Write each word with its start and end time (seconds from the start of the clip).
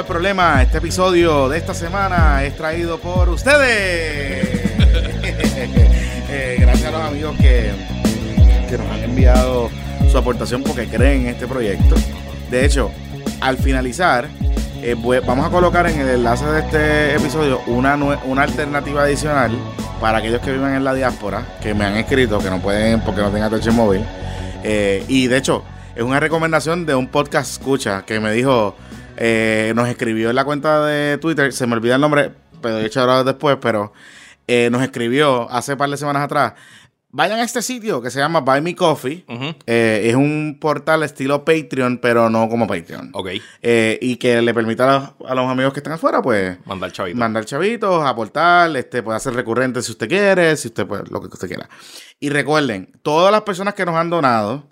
el 0.00 0.04
Problema. 0.04 0.62
Este 0.62 0.78
episodio 0.78 1.48
de 1.48 1.56
esta 1.56 1.72
semana 1.72 2.44
es 2.44 2.54
traído 2.56 2.98
por 2.98 3.28
ustedes. 3.28 4.62
Eh, 6.28 6.56
gracias 6.60 6.88
a 6.88 6.90
los 6.90 7.00
amigos 7.00 7.36
que, 7.38 7.70
que 8.68 8.76
nos 8.76 8.86
han 8.90 9.04
enviado 9.04 9.70
su 10.10 10.18
aportación 10.18 10.62
porque 10.62 10.86
creen 10.86 11.22
en 11.22 11.26
este 11.28 11.46
proyecto. 11.46 11.94
De 12.50 12.64
hecho, 12.64 12.90
al 13.40 13.56
finalizar, 13.56 14.28
eh, 14.82 14.96
vamos 15.24 15.46
a 15.46 15.50
colocar 15.50 15.86
en 15.86 16.00
el 16.00 16.08
enlace 16.08 16.44
de 16.46 16.60
este 16.60 17.14
episodio 17.14 17.62
una, 17.68 17.94
una 17.94 18.42
alternativa 18.42 19.04
adicional 19.04 19.56
para 20.00 20.18
aquellos 20.18 20.40
que 20.42 20.52
viven 20.52 20.74
en 20.74 20.84
la 20.84 20.94
diáspora, 20.94 21.46
que 21.62 21.72
me 21.72 21.84
han 21.84 21.96
escrito, 21.96 22.38
que 22.40 22.50
no 22.50 22.60
pueden 22.60 23.00
porque 23.00 23.22
no 23.22 23.30
tengan 23.30 23.48
touch 23.48 23.68
móvil. 23.68 24.04
Eh, 24.62 25.04
y 25.08 25.28
de 25.28 25.38
hecho, 25.38 25.62
es 25.94 26.02
una 26.02 26.20
recomendación 26.20 26.84
de 26.84 26.94
un 26.94 27.06
podcast 27.06 27.50
escucha 27.50 28.02
que 28.04 28.20
me 28.20 28.32
dijo, 28.32 28.74
eh, 29.16 29.72
nos 29.74 29.88
escribió 29.88 30.30
en 30.30 30.36
la 30.36 30.44
cuenta 30.44 30.84
de 30.84 31.18
Twitter, 31.18 31.52
se 31.52 31.66
me 31.66 31.74
olvida 31.74 31.94
el 31.96 32.00
nombre, 32.00 32.32
pero 32.62 32.78
he 32.78 32.86
hecho 32.86 33.00
ahora 33.00 33.24
después, 33.24 33.58
pero 33.60 33.92
eh, 34.46 34.68
nos 34.70 34.82
escribió 34.82 35.50
hace 35.50 35.76
par 35.76 35.90
de 35.90 35.96
semanas 35.96 36.22
atrás. 36.22 36.54
Vayan 37.10 37.38
a 37.38 37.44
este 37.44 37.62
sitio 37.62 38.02
que 38.02 38.10
se 38.10 38.18
llama 38.18 38.40
Buy 38.40 38.60
Me 38.60 38.74
Coffee. 38.74 39.24
Eh, 39.66 40.02
es 40.04 40.14
un 40.16 40.58
portal 40.60 41.02
estilo 41.02 41.46
Patreon, 41.46 41.96
pero 41.96 42.28
no 42.28 42.46
como 42.50 42.66
Patreon. 42.66 43.08
Ok, 43.14 43.28
Eh, 43.62 43.98
y 44.02 44.16
que 44.16 44.42
le 44.42 44.52
permita 44.52 44.84
a 44.84 45.14
los, 45.18 45.30
a 45.30 45.34
los 45.34 45.50
amigos 45.50 45.72
que 45.72 45.80
están 45.80 45.94
afuera, 45.94 46.20
pues, 46.20 46.58
mandar 46.66 46.92
chavito. 46.92 47.16
mandar 47.18 47.46
chavitos, 47.46 48.04
aportar, 48.04 48.76
este, 48.76 49.02
puede 49.02 49.16
hacer 49.16 49.32
recurrente 49.32 49.80
si 49.80 49.92
usted 49.92 50.08
quiere, 50.08 50.56
si 50.58 50.68
usted 50.68 50.86
pues, 50.86 51.10
lo 51.10 51.20
que 51.22 51.28
usted 51.28 51.48
quiera. 51.48 51.70
Y 52.20 52.28
recuerden, 52.28 52.92
todas 53.00 53.32
las 53.32 53.42
personas 53.42 53.72
que 53.72 53.86
nos 53.86 53.94
han 53.94 54.10
donado, 54.10 54.68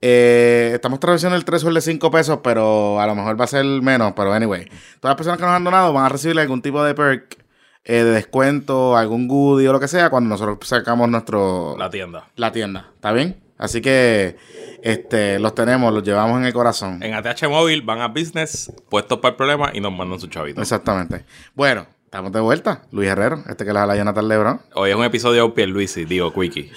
eh, 0.00 0.70
estamos 0.74 1.00
traduciendo 1.00 1.36
el 1.36 1.44
3 1.44 1.64
o 1.64 1.68
el 1.68 1.74
de 1.74 1.80
5 1.80 2.10
pesos, 2.10 2.38
pero 2.42 3.00
a 3.00 3.06
lo 3.06 3.14
mejor 3.14 3.40
va 3.40 3.44
a 3.44 3.48
ser 3.48 3.64
menos, 3.64 4.12
pero 4.14 4.32
anyway, 4.32 4.64
todas 5.00 5.10
las 5.12 5.16
personas 5.16 5.38
que 5.38 5.44
nos 5.44 5.54
han 5.54 5.64
donado 5.64 5.92
van 5.92 6.04
a 6.04 6.08
recibir 6.08 6.38
algún 6.38 6.62
tipo 6.62 6.82
de 6.84 6.94
perk, 6.94 7.44
eh, 7.84 8.04
de 8.04 8.10
descuento, 8.10 8.96
algún 8.96 9.26
goodie 9.28 9.68
o 9.68 9.72
lo 9.72 9.80
que 9.80 9.88
sea, 9.88 10.10
cuando 10.10 10.28
nosotros 10.28 10.58
sacamos 10.68 11.08
nuestro 11.08 11.76
La 11.78 11.90
tienda. 11.90 12.28
la 12.36 12.52
tienda, 12.52 12.90
¿está 12.94 13.12
bien? 13.12 13.40
Así 13.56 13.80
que 13.80 14.36
este, 14.82 15.40
los 15.40 15.52
tenemos, 15.54 15.92
los 15.92 16.04
llevamos 16.04 16.38
en 16.38 16.44
el 16.44 16.52
corazón. 16.52 17.02
En 17.02 17.14
ATH 17.14 17.48
Móvil 17.48 17.82
van 17.82 18.00
a 18.00 18.06
business, 18.06 18.72
puestos 18.88 19.18
para 19.18 19.30
el 19.30 19.36
problema 19.36 19.70
y 19.74 19.80
nos 19.80 19.92
mandan 19.92 20.20
su 20.20 20.28
chavito. 20.28 20.60
Exactamente. 20.60 21.24
Bueno, 21.56 21.86
estamos 22.08 22.32
de 22.32 22.40
vuelta. 22.40 22.80
Luis 22.90 23.06
Herrero, 23.06 23.44
este 23.50 23.66
que 23.66 23.72
la 23.74 23.82
habla 23.82 23.94
Jonathan 23.94 24.26
Lebron. 24.26 24.62
Hoy 24.74 24.88
es 24.88 24.96
un 24.96 25.04
episodio 25.04 25.46
de 25.46 25.50
Pierluisi, 25.50 26.06
digo, 26.06 26.32
Quickie. 26.32 26.72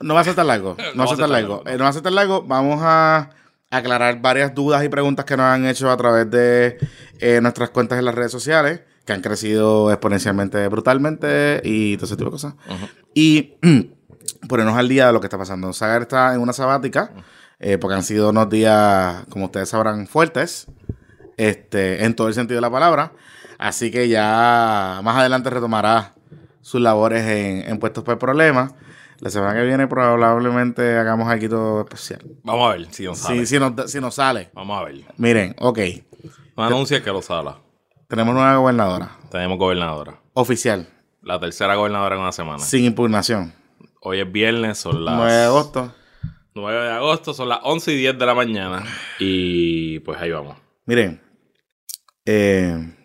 No 0.00 0.14
va 0.14 0.22
a 0.22 0.24
ser 0.24 0.34
tan 0.34 0.48
largo. 0.48 0.76
No, 0.96 1.04
va 1.04 1.04
a 1.04 1.06
ser 1.06 1.18
tan 1.18 1.30
largo. 1.30 1.62
Eh, 1.66 1.76
no 1.78 1.84
va 1.84 1.90
a 1.90 1.92
ser 1.92 2.02
tan 2.02 2.16
largo. 2.16 2.42
Vamos 2.42 2.80
a 2.82 3.30
aclarar 3.70 4.20
varias 4.20 4.56
dudas 4.56 4.84
y 4.84 4.88
preguntas 4.88 5.24
que 5.24 5.36
nos 5.36 5.46
han 5.46 5.66
hecho 5.66 5.88
a 5.88 5.96
través 5.96 6.28
de 6.32 6.78
eh, 7.20 7.38
nuestras 7.40 7.70
cuentas 7.70 7.96
en 8.00 8.06
las 8.06 8.16
redes 8.16 8.32
sociales, 8.32 8.80
que 9.04 9.12
han 9.12 9.20
crecido 9.20 9.92
exponencialmente, 9.92 10.66
brutalmente 10.66 11.60
y 11.62 11.96
todo 11.96 12.06
ese 12.06 12.16
tipo 12.16 12.30
de 12.30 12.32
cosas. 12.32 12.54
Y 13.14 13.54
ponernos 14.48 14.76
al 14.76 14.88
día 14.88 15.06
de 15.06 15.12
lo 15.12 15.20
que 15.20 15.26
está 15.26 15.38
pasando. 15.38 15.72
Sagar 15.72 16.02
está 16.02 16.34
en 16.34 16.40
una 16.40 16.52
sabática, 16.52 17.12
eh, 17.60 17.78
porque 17.78 17.94
han 17.94 18.02
sido 18.02 18.30
unos 18.30 18.50
días, 18.50 19.26
como 19.30 19.44
ustedes 19.44 19.68
sabrán, 19.68 20.08
fuertes, 20.08 20.66
este, 21.36 22.04
en 22.04 22.16
todo 22.16 22.26
el 22.26 22.34
sentido 22.34 22.56
de 22.56 22.62
la 22.62 22.70
palabra. 22.70 23.12
Así 23.62 23.92
que 23.92 24.08
ya 24.08 25.00
más 25.04 25.16
adelante 25.16 25.48
retomará 25.48 26.14
sus 26.62 26.80
labores 26.80 27.22
en, 27.22 27.70
en 27.70 27.78
Puestos 27.78 28.02
por 28.02 28.14
el 28.14 28.18
Problema. 28.18 28.72
La 29.20 29.30
semana 29.30 29.54
que 29.54 29.64
viene 29.64 29.86
probablemente 29.86 30.98
hagamos 30.98 31.28
algo 31.28 31.82
especial. 31.82 32.22
Vamos 32.42 32.68
a 32.68 32.76
ver 32.76 32.92
si 32.92 33.04
nos 33.04 33.18
sale. 33.18 33.38
Si, 33.38 33.46
si, 33.46 33.60
nos, 33.60 33.88
si 33.88 34.00
nos 34.00 34.16
sale. 34.16 34.50
Vamos 34.52 34.80
a 34.80 34.84
ver. 34.84 35.04
Miren, 35.16 35.54
ok. 35.60 35.78
No 36.56 36.64
anuncia 36.64 37.04
que 37.04 37.10
lo 37.10 37.22
sala. 37.22 37.58
Tenemos 38.08 38.34
nueva 38.34 38.56
gobernadora. 38.56 39.12
Tenemos 39.30 39.58
gobernadora. 39.58 40.18
Oficial. 40.34 40.88
La 41.22 41.38
tercera 41.38 41.76
gobernadora 41.76 42.16
en 42.16 42.22
una 42.22 42.32
semana. 42.32 42.58
Sin 42.58 42.84
impugnación. 42.84 43.54
Hoy 44.00 44.18
es 44.18 44.32
viernes, 44.32 44.78
son 44.78 45.04
las 45.04 45.14
9 45.14 45.32
de 45.32 45.44
agosto. 45.44 45.94
9 46.56 46.82
de 46.82 46.90
agosto, 46.90 47.32
son 47.32 47.48
las 47.48 47.60
11 47.62 47.92
y 47.92 47.96
10 47.98 48.18
de 48.18 48.26
la 48.26 48.34
mañana. 48.34 48.82
Y 49.20 50.00
pues 50.00 50.20
ahí 50.20 50.32
vamos. 50.32 50.56
Miren. 50.84 51.22
Eh, 52.26 52.96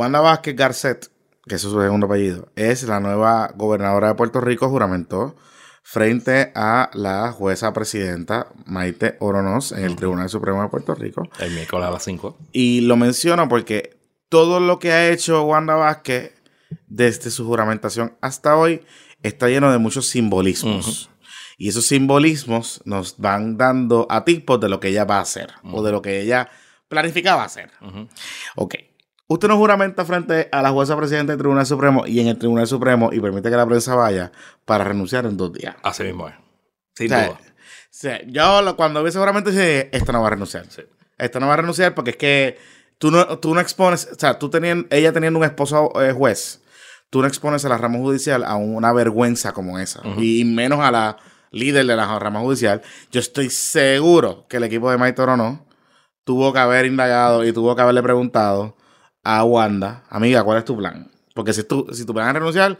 Wanda 0.00 0.20
Vázquez 0.20 0.56
Garcet, 0.56 1.10
que 1.46 1.56
es 1.56 1.60
su 1.60 1.78
segundo 1.78 2.06
apellido, 2.06 2.48
es 2.56 2.84
la 2.84 3.00
nueva 3.00 3.52
gobernadora 3.54 4.08
de 4.08 4.14
Puerto 4.14 4.40
Rico, 4.40 4.70
juramentó 4.70 5.36
frente 5.82 6.52
a 6.54 6.88
la 6.94 7.32
jueza 7.32 7.74
presidenta 7.74 8.46
Maite 8.64 9.18
Oronos 9.20 9.72
en 9.72 9.84
el 9.84 9.96
Tribunal 9.96 10.30
Supremo 10.30 10.62
de 10.62 10.70
Puerto 10.70 10.94
Rico. 10.94 11.28
El 11.38 11.50
miércoles 11.50 11.86
a 11.86 11.90
las 11.90 12.02
5. 12.04 12.38
Y 12.50 12.80
lo 12.80 12.96
menciono 12.96 13.46
porque 13.50 13.98
todo 14.30 14.58
lo 14.58 14.78
que 14.78 14.92
ha 14.92 15.10
hecho 15.10 15.42
Wanda 15.42 15.74
Vázquez 15.74 16.32
desde 16.86 17.30
su 17.30 17.44
juramentación 17.44 18.16
hasta 18.22 18.56
hoy 18.56 18.80
está 19.22 19.50
lleno 19.50 19.70
de 19.70 19.76
muchos 19.76 20.06
simbolismos. 20.06 21.10
Y 21.58 21.68
esos 21.68 21.84
simbolismos 21.84 22.80
nos 22.86 23.18
van 23.18 23.58
dando 23.58 24.06
a 24.08 24.24
tipos 24.24 24.58
de 24.60 24.70
lo 24.70 24.80
que 24.80 24.88
ella 24.88 25.04
va 25.04 25.18
a 25.18 25.22
hacer 25.22 25.50
o 25.62 25.82
de 25.82 25.92
lo 25.92 26.00
que 26.00 26.22
ella 26.22 26.48
planificaba 26.88 27.44
hacer. 27.44 27.70
Ok. 28.56 28.76
Usted 29.32 29.46
no 29.46 29.56
juramenta 29.56 30.04
frente 30.04 30.48
a 30.50 30.60
la 30.60 30.70
jueza 30.70 30.96
presidenta 30.96 31.30
del 31.32 31.38
Tribunal 31.38 31.64
Supremo 31.64 32.04
y 32.04 32.18
en 32.18 32.26
el 32.26 32.36
Tribunal 32.36 32.66
Supremo 32.66 33.10
y 33.12 33.20
permite 33.20 33.48
que 33.48 33.56
la 33.56 33.64
prensa 33.64 33.94
vaya 33.94 34.32
para 34.64 34.82
renunciar 34.82 35.24
en 35.24 35.36
dos 35.36 35.52
días. 35.52 35.76
Así 35.84 36.02
mismo 36.02 36.28
es. 36.28 36.34
Sin 36.96 37.06
O 37.12 37.16
sea, 37.16 37.26
duda. 37.28 37.38
o 37.40 37.46
sea, 37.90 38.20
yo 38.26 38.62
lo- 38.62 38.74
cuando 38.76 39.02
vi 39.04 39.10
ese 39.10 39.20
juramento 39.20 39.50
dije, 39.50 39.88
esta 39.96 40.10
no 40.10 40.20
va 40.20 40.26
a 40.26 40.30
renunciar. 40.30 40.66
Sí. 40.68 40.82
Esta 41.16 41.38
no 41.38 41.46
va 41.46 41.54
a 41.54 41.58
renunciar 41.58 41.94
porque 41.94 42.10
es 42.10 42.16
que 42.16 42.58
tú 42.98 43.12
no, 43.12 43.38
tú 43.38 43.54
no 43.54 43.60
expones, 43.60 44.08
o 44.12 44.18
sea, 44.18 44.36
tú 44.36 44.50
teniendo, 44.50 44.88
ella 44.90 45.12
teniendo 45.12 45.38
un 45.38 45.44
esposo 45.44 45.92
eh, 46.02 46.10
juez, 46.12 46.60
tú 47.08 47.20
no 47.22 47.28
expones 47.28 47.64
a 47.64 47.68
la 47.68 47.78
rama 47.78 47.98
judicial 47.98 48.42
a 48.42 48.56
una 48.56 48.92
vergüenza 48.92 49.52
como 49.52 49.78
esa. 49.78 50.02
Y 50.18 50.44
menos 50.44 50.80
a 50.80 50.90
la 50.90 51.16
líder 51.52 51.86
de 51.86 51.94
la 51.94 52.18
rama 52.18 52.40
judicial. 52.40 52.82
Yo 53.12 53.20
estoy 53.20 53.48
seguro 53.50 54.46
que 54.48 54.56
el 54.56 54.64
equipo 54.64 54.90
de 54.90 54.98
Maite 54.98 55.24
no 55.24 55.64
tuvo 56.24 56.52
que 56.52 56.58
haber 56.58 56.86
indagado 56.86 57.44
y 57.44 57.52
tuvo 57.52 57.76
que 57.76 57.82
haberle 57.82 58.02
preguntado 58.02 58.76
a 59.22 59.44
Wanda, 59.44 60.04
amiga, 60.08 60.42
¿cuál 60.44 60.58
es 60.58 60.64
tu 60.64 60.76
plan? 60.76 61.10
Porque 61.34 61.52
si 61.52 61.64
tú, 61.64 61.86
si 61.92 62.04
tu 62.06 62.12
plan 62.14 62.28
es 62.28 62.34
renunciar, 62.34 62.78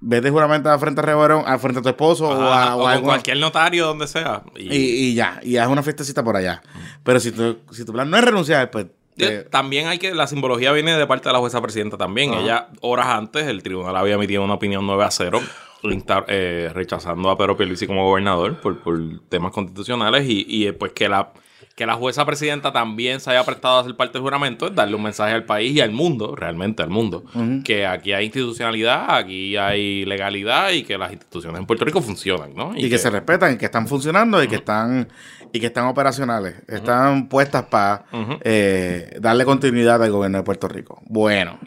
vete 0.00 0.30
juramentada 0.30 0.78
frente 0.78 1.00
a 1.00 1.04
Reverón, 1.04 1.42
a 1.46 1.58
frente 1.58 1.80
a 1.80 1.82
tu 1.82 1.88
esposo 1.88 2.28
o 2.28 2.32
a, 2.52 2.76
o 2.76 2.82
o 2.84 2.88
a 2.88 3.00
cualquier 3.00 3.38
notario, 3.38 3.86
donde 3.86 4.06
sea. 4.06 4.42
Y, 4.56 4.72
y, 4.74 4.76
y 5.10 5.14
ya, 5.14 5.40
y 5.42 5.56
haz 5.56 5.68
una 5.68 5.82
fiestecita 5.82 6.22
por 6.22 6.36
allá. 6.36 6.62
Pero 7.02 7.18
si 7.20 7.32
tu, 7.32 7.58
si 7.72 7.84
tu 7.84 7.92
plan 7.92 8.08
no 8.10 8.16
es 8.16 8.24
renunciar, 8.24 8.70
pues... 8.70 8.86
Eh, 9.18 9.46
También 9.50 9.88
hay 9.88 9.98
que, 9.98 10.14
la 10.14 10.26
simbología 10.26 10.72
viene 10.72 10.94
de 10.94 11.06
parte 11.06 11.30
de 11.30 11.32
la 11.32 11.38
jueza 11.38 11.62
presidenta 11.62 11.96
también. 11.96 12.34
Ella, 12.34 12.68
horas 12.82 13.06
antes, 13.06 13.46
el 13.46 13.62
tribunal 13.62 13.96
había 13.96 14.16
emitido 14.16 14.44
una 14.44 14.52
opinión 14.54 14.86
9 14.86 15.04
a 15.04 15.10
0, 15.10 15.40
instar- 15.84 16.26
eh, 16.28 16.70
rechazando 16.74 17.30
a 17.30 17.38
Pedro 17.38 17.56
Pierluisi 17.56 17.86
como 17.86 18.04
gobernador 18.04 18.60
por, 18.60 18.78
por 18.80 18.98
temas 19.30 19.52
constitucionales 19.52 20.28
y, 20.28 20.44
y, 20.46 20.66
eh, 20.66 20.74
pues 20.74 20.92
que 20.92 21.08
la, 21.08 21.32
que 21.76 21.84
la 21.84 21.94
jueza 21.94 22.24
presidenta 22.24 22.72
también 22.72 23.20
se 23.20 23.30
haya 23.30 23.44
prestado 23.44 23.76
a 23.76 23.80
hacer 23.82 23.94
parte 23.94 24.14
del 24.14 24.22
juramento 24.22 24.66
es 24.66 24.74
darle 24.74 24.96
un 24.96 25.02
mensaje 25.02 25.34
al 25.34 25.44
país 25.44 25.76
y 25.76 25.80
al 25.82 25.90
mundo, 25.90 26.34
realmente 26.34 26.82
al 26.82 26.88
mundo, 26.88 27.24
que 27.64 27.86
aquí 27.86 28.14
hay 28.14 28.24
institucionalidad, 28.24 29.14
aquí 29.14 29.58
hay 29.58 30.06
legalidad 30.06 30.70
y 30.70 30.84
que 30.84 30.96
las 30.96 31.12
instituciones 31.12 31.60
en 31.60 31.66
Puerto 31.66 31.84
Rico 31.84 32.00
funcionan, 32.00 32.54
¿no? 32.54 32.72
y, 32.74 32.88
que, 32.88 32.96
se 32.96 33.10
respetan, 33.10 33.52
y 33.52 33.56
que 33.58 33.66
están 33.66 33.86
funcionando, 33.86 34.42
y 34.42 34.48
que 34.48 34.56
están 34.56 35.08
y 35.52 35.60
que 35.60 35.66
están 35.66 35.86
operacionales. 35.86 36.56
Están 36.66 37.28
puestas 37.28 37.66
para 37.66 38.06
eh, 38.42 39.14
darle 39.20 39.44
continuidad 39.44 40.02
al 40.02 40.10
gobierno 40.10 40.38
de 40.38 40.44
Puerto 40.44 40.68
Rico. 40.68 41.02
Bueno. 41.06 41.58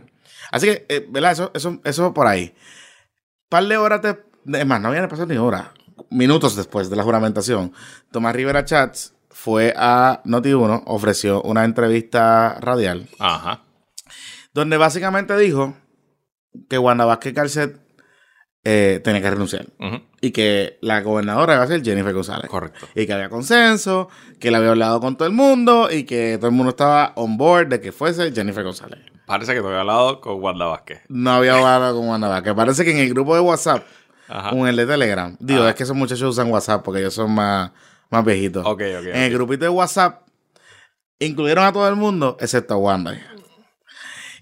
Así 0.51 0.65
que, 0.65 0.85
eh, 0.89 1.05
¿verdad? 1.07 1.33
Eso, 1.33 1.51
eso, 1.53 1.79
eso 1.83 2.13
por 2.15 2.25
ahí. 2.25 2.55
par 3.47 3.63
de 3.65 3.77
horas 3.77 4.01
de... 4.01 4.17
Es 4.57 4.65
más, 4.65 4.81
no 4.81 4.87
habían 4.87 5.07
pasado 5.07 5.27
ni 5.27 5.37
horas. 5.37 5.67
Minutos 6.09 6.55
después 6.55 6.89
de 6.89 6.95
la 6.95 7.03
juramentación, 7.03 7.73
Tomás 8.11 8.35
Rivera 8.35 8.65
Chats 8.65 9.13
fue 9.41 9.73
a 9.77 10.21
Noti1, 10.25 10.83
ofreció 10.85 11.41
una 11.43 11.63
entrevista 11.63 12.57
radial, 12.59 13.07
Ajá. 13.19 13.61
donde 14.53 14.75
básicamente 14.75 15.37
dijo 15.37 15.75
que 16.69 16.77
Wanda 16.77 17.05
Vázquez 17.05 17.33
Calcet 17.33 17.79
eh, 18.65 18.99
tenía 19.01 19.21
que 19.21 19.29
renunciar. 19.31 19.67
Y 20.19 20.31
que 20.31 20.77
la 20.81 20.99
gobernadora 21.01 21.53
iba 21.55 21.63
a 21.63 21.67
ser 21.67 21.81
Jennifer 21.81 22.13
González. 22.13 22.49
Correcto. 22.49 22.85
Y 22.93 23.05
que 23.07 23.13
había 23.13 23.29
consenso, 23.29 24.09
que 24.41 24.49
él 24.49 24.55
había 24.55 24.71
hablado 24.71 24.99
con 24.99 25.15
todo 25.15 25.25
el 25.29 25.33
mundo 25.33 25.89
y 25.89 26.03
que 26.03 26.35
todo 26.37 26.47
el 26.47 26.53
mundo 26.55 26.71
estaba 26.71 27.13
on 27.15 27.37
board 27.37 27.67
de 27.69 27.79
que 27.79 27.93
fuese 27.93 28.33
Jennifer 28.33 28.63
González. 28.65 28.99
Parece 29.25 29.53
que 29.53 29.61
no 29.61 29.67
había 29.67 29.79
hablado 29.79 30.19
con 30.19 30.41
Wanda 30.43 30.65
Vázquez. 30.65 30.99
No 31.07 31.31
había 31.31 31.53
hablado 31.55 31.97
con 31.97 32.09
Wanda 32.09 32.27
Vázquez. 32.27 32.53
Parece 32.53 32.83
que 32.83 32.91
en 32.91 32.97
el 32.97 33.09
grupo 33.11 33.33
de 33.35 33.39
WhatsApp, 33.41 33.85
Ajá. 34.27 34.49
o 34.49 34.55
en 34.57 34.67
el 34.67 34.75
de 34.75 34.85
Telegram, 34.85 35.37
digo, 35.39 35.65
es 35.65 35.75
que 35.75 35.83
esos 35.83 35.95
muchachos 35.95 36.23
usan 36.31 36.51
WhatsApp 36.51 36.83
porque 36.83 36.99
ellos 36.99 37.13
son 37.13 37.31
más, 37.31 37.71
más 38.09 38.25
viejitos. 38.25 38.65
Ok, 38.65 38.81
ok. 38.99 39.05
En 39.07 39.15
el 39.23 39.33
grupito 39.33 39.65
de 39.65 39.69
WhatsApp 39.69 40.27
incluyeron 41.19 41.65
a 41.65 41.71
todo 41.73 41.87
el 41.89 41.95
mundo 41.95 42.37
excepto 42.39 42.73
a 42.73 42.77
Wanda. 42.77 43.17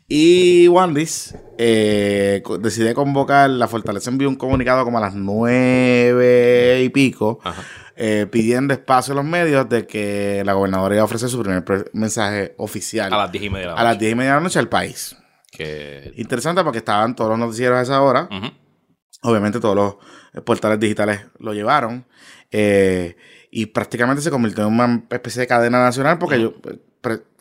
Y 0.10 0.69
Wandis 0.69 1.36
eh, 1.58 2.42
decide 2.62 2.94
convocar, 2.94 3.50
la 3.50 3.68
Fortaleza 3.68 4.10
envió 4.10 4.30
un 4.30 4.36
comunicado 4.38 4.86
como 4.86 5.00
a 5.00 5.02
las 5.02 5.14
nueve 5.16 6.81
y 6.81 6.88
pico, 6.90 7.40
eh, 7.98 8.25
pidiendo 8.31 8.74
espacio 8.74 9.12
a 9.12 9.18
los 9.18 9.25
medios 9.25 9.68
de 9.68 9.86
que 9.86 10.44
la 10.46 10.54
gobernadora 10.54 10.96
iba 10.96 11.02
a 11.02 11.06
ofrecer 11.06 11.28
su 11.28 11.42
primer 11.42 11.66
mensaje 11.92 12.54
oficial 12.58 13.12
A 13.14 13.18
las 13.18 13.31
10 13.34 13.44
y 13.44 13.50
media 13.50 13.68
de 13.68 13.74
la 13.74 13.80
a 13.81 13.84
las 13.84 13.94
noche. 13.96 14.00
diez 14.00 14.12
y 14.14 14.16
media 14.16 14.31
de 14.31 14.36
la 14.38 14.44
noche 14.44 14.60
al 14.60 14.69
país. 14.69 15.18
Que... 15.52 16.14
Interesante 16.16 16.64
porque 16.64 16.78
estaban 16.78 17.14
todos 17.14 17.31
los 17.31 17.40
noticieros 17.40 17.78
a 17.78 17.81
esa 17.81 18.02
hora. 18.02 18.30
Ujú. 18.31 18.48
Obviamente 19.24 19.60
todos 19.60 19.75
los 19.75 20.44
portales 20.44 20.80
digitales 20.80 21.22
lo 21.40 21.54
llevaron. 21.54 22.06
eh, 22.52 23.16
y 23.50 23.68
prácticamente 23.68 24.22
se 24.22 24.30
convirtió 24.30 24.68
en 24.68 24.74
una 24.74 25.04
especie 25.10 25.40
de 25.42 25.48
cadena 25.48 25.80
nacional 25.81 26.18
porque 26.19 26.40
yo 26.42 26.54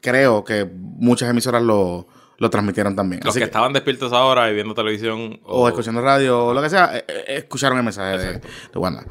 creo 0.00 0.44
que 0.44 0.64
muchas 0.72 1.28
emisoras 1.28 1.62
lo, 1.62 2.06
lo 2.38 2.50
transmitieron 2.50 2.94
también. 2.94 3.20
Los 3.24 3.30
Así 3.30 3.38
que 3.40 3.44
que- 3.44 3.46
estaban 3.50 3.72
despiertos 3.72 4.12
ahora 4.12 4.48
y 4.50 4.54
viendo 4.54 4.72
televisión. 4.74 5.40
o 5.44 5.68
escuchando 5.68 6.00
radio 6.00 6.46
o 6.46 6.54
lo 6.54 6.62
que 6.62 6.70
sea, 6.70 6.96
eh, 6.96 7.04
eh, 7.08 7.24
escucharon 7.38 7.76
el 7.78 7.84
mensaje 7.84 8.18
de, 8.18 8.32
de 8.38 8.78
Wanda. 8.78 9.04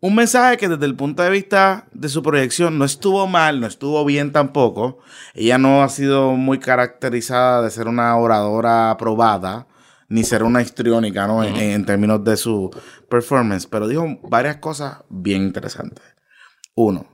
Un 0.00 0.14
mensaje 0.14 0.56
que 0.56 0.68
desde 0.68 0.86
el 0.86 0.96
punto 0.96 1.22
de 1.22 1.30
vista 1.30 1.86
de 1.92 2.08
su 2.08 2.22
proyección 2.22 2.78
no 2.78 2.84
estuvo 2.84 3.26
mal, 3.26 3.60
no 3.60 3.66
estuvo 3.66 4.04
bien 4.04 4.32
tampoco. 4.32 4.98
Ella 5.34 5.56
no 5.58 5.82
ha 5.82 5.88
sido 5.88 6.32
muy 6.32 6.58
caracterizada 6.58 7.62
de 7.62 7.70
ser 7.70 7.86
una 7.86 8.16
oradora 8.16 8.90
aprobada, 8.90 9.66
ni 10.10 10.22
ser 10.24 10.42
una 10.42 10.60
histriónica, 10.60 11.26
¿no? 11.26 11.42
En- 11.42 11.56
en, 11.56 11.86
términos 11.86 12.22
de 12.22 12.36
su 12.36 12.70
performance, 13.08 13.66
pero 13.66 13.88
dijo 13.88 14.18
varias 14.24 14.56
cosas 14.56 14.98
bien 15.08 15.42
interesantes. 15.42 16.04
Uno, 16.74 17.06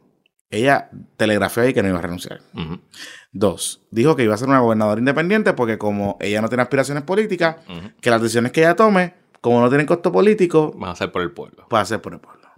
ella 0.50 0.90
telegrafió 1.16 1.62
ahí 1.62 1.72
que 1.75 1.82
no 1.82 1.88
iba 1.90 1.98
a 1.98 2.02
renunciar. 2.02 2.40
Dos, 3.32 3.82
dijo 3.90 4.16
que 4.16 4.25
iba 4.25 4.34
a 4.34 4.38
ser 4.38 4.48
una 4.48 4.60
gobernadora 4.60 4.98
independiente 4.98 5.52
porque 5.52 5.78
como 5.78 6.16
ella 6.20 6.40
no 6.40 6.48
tiene 6.48 6.62
aspiraciones 6.62 7.02
políticas, 7.04 7.56
que 8.00 8.10
las 8.10 8.20
decisiones 8.22 8.50
que 8.52 8.60
ella 8.62 8.75
tome, 8.76 9.14
como 9.40 9.60
no 9.60 9.69
tienen 9.69 9.87
costo 9.87 10.10
político, 10.10 10.72
Van 10.76 10.90
a 10.90 10.96
ser 10.96 11.12
por 11.12 11.22
el 11.22 11.32
pueblo. 11.32 11.66
puede 11.69 11.82
hacer 11.82 12.00
por 12.00 12.14
el 12.14 12.20
pueblo. 12.20 12.48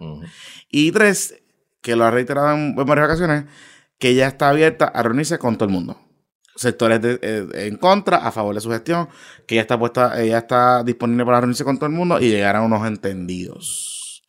Y 0.69 0.91
tres, 0.93 1.41
que 1.81 1.95
lo 1.97 2.05
ha 2.05 2.11
reiterado 2.11 2.53
en, 2.53 2.75
en 2.79 2.85
varias 2.85 3.07
ocasiones, 3.07 3.45
que 3.97 4.09
ella 4.11 4.27
está 4.27 4.49
abierta 4.49 4.85
a 4.85 5.03
reunirse 5.03 5.37
con 5.37 5.57
todo 5.57 5.65
el 5.67 5.73
mundo. 5.75 5.99
Sectores 6.59 7.01
de- 7.01 7.19
eh, 7.21 7.67
en 7.67 7.77
contra, 7.77 8.17
a 8.17 8.33
favor 8.33 8.53
de 8.53 8.59
su 8.59 8.69
gestión, 8.69 9.07
que 9.47 9.55
ella 9.55 9.61
está 9.61 9.79
puesta, 9.79 10.21
ella 10.21 10.39
está 10.39 10.83
disponible 10.83 11.23
para 11.23 11.39
reunirse 11.39 11.63
con 11.63 11.77
todo 11.77 11.85
el 11.85 11.93
mundo 11.93 12.19
y 12.19 12.29
llegar 12.29 12.57
a 12.57 12.61
unos 12.61 12.85
entendidos. 12.85 14.23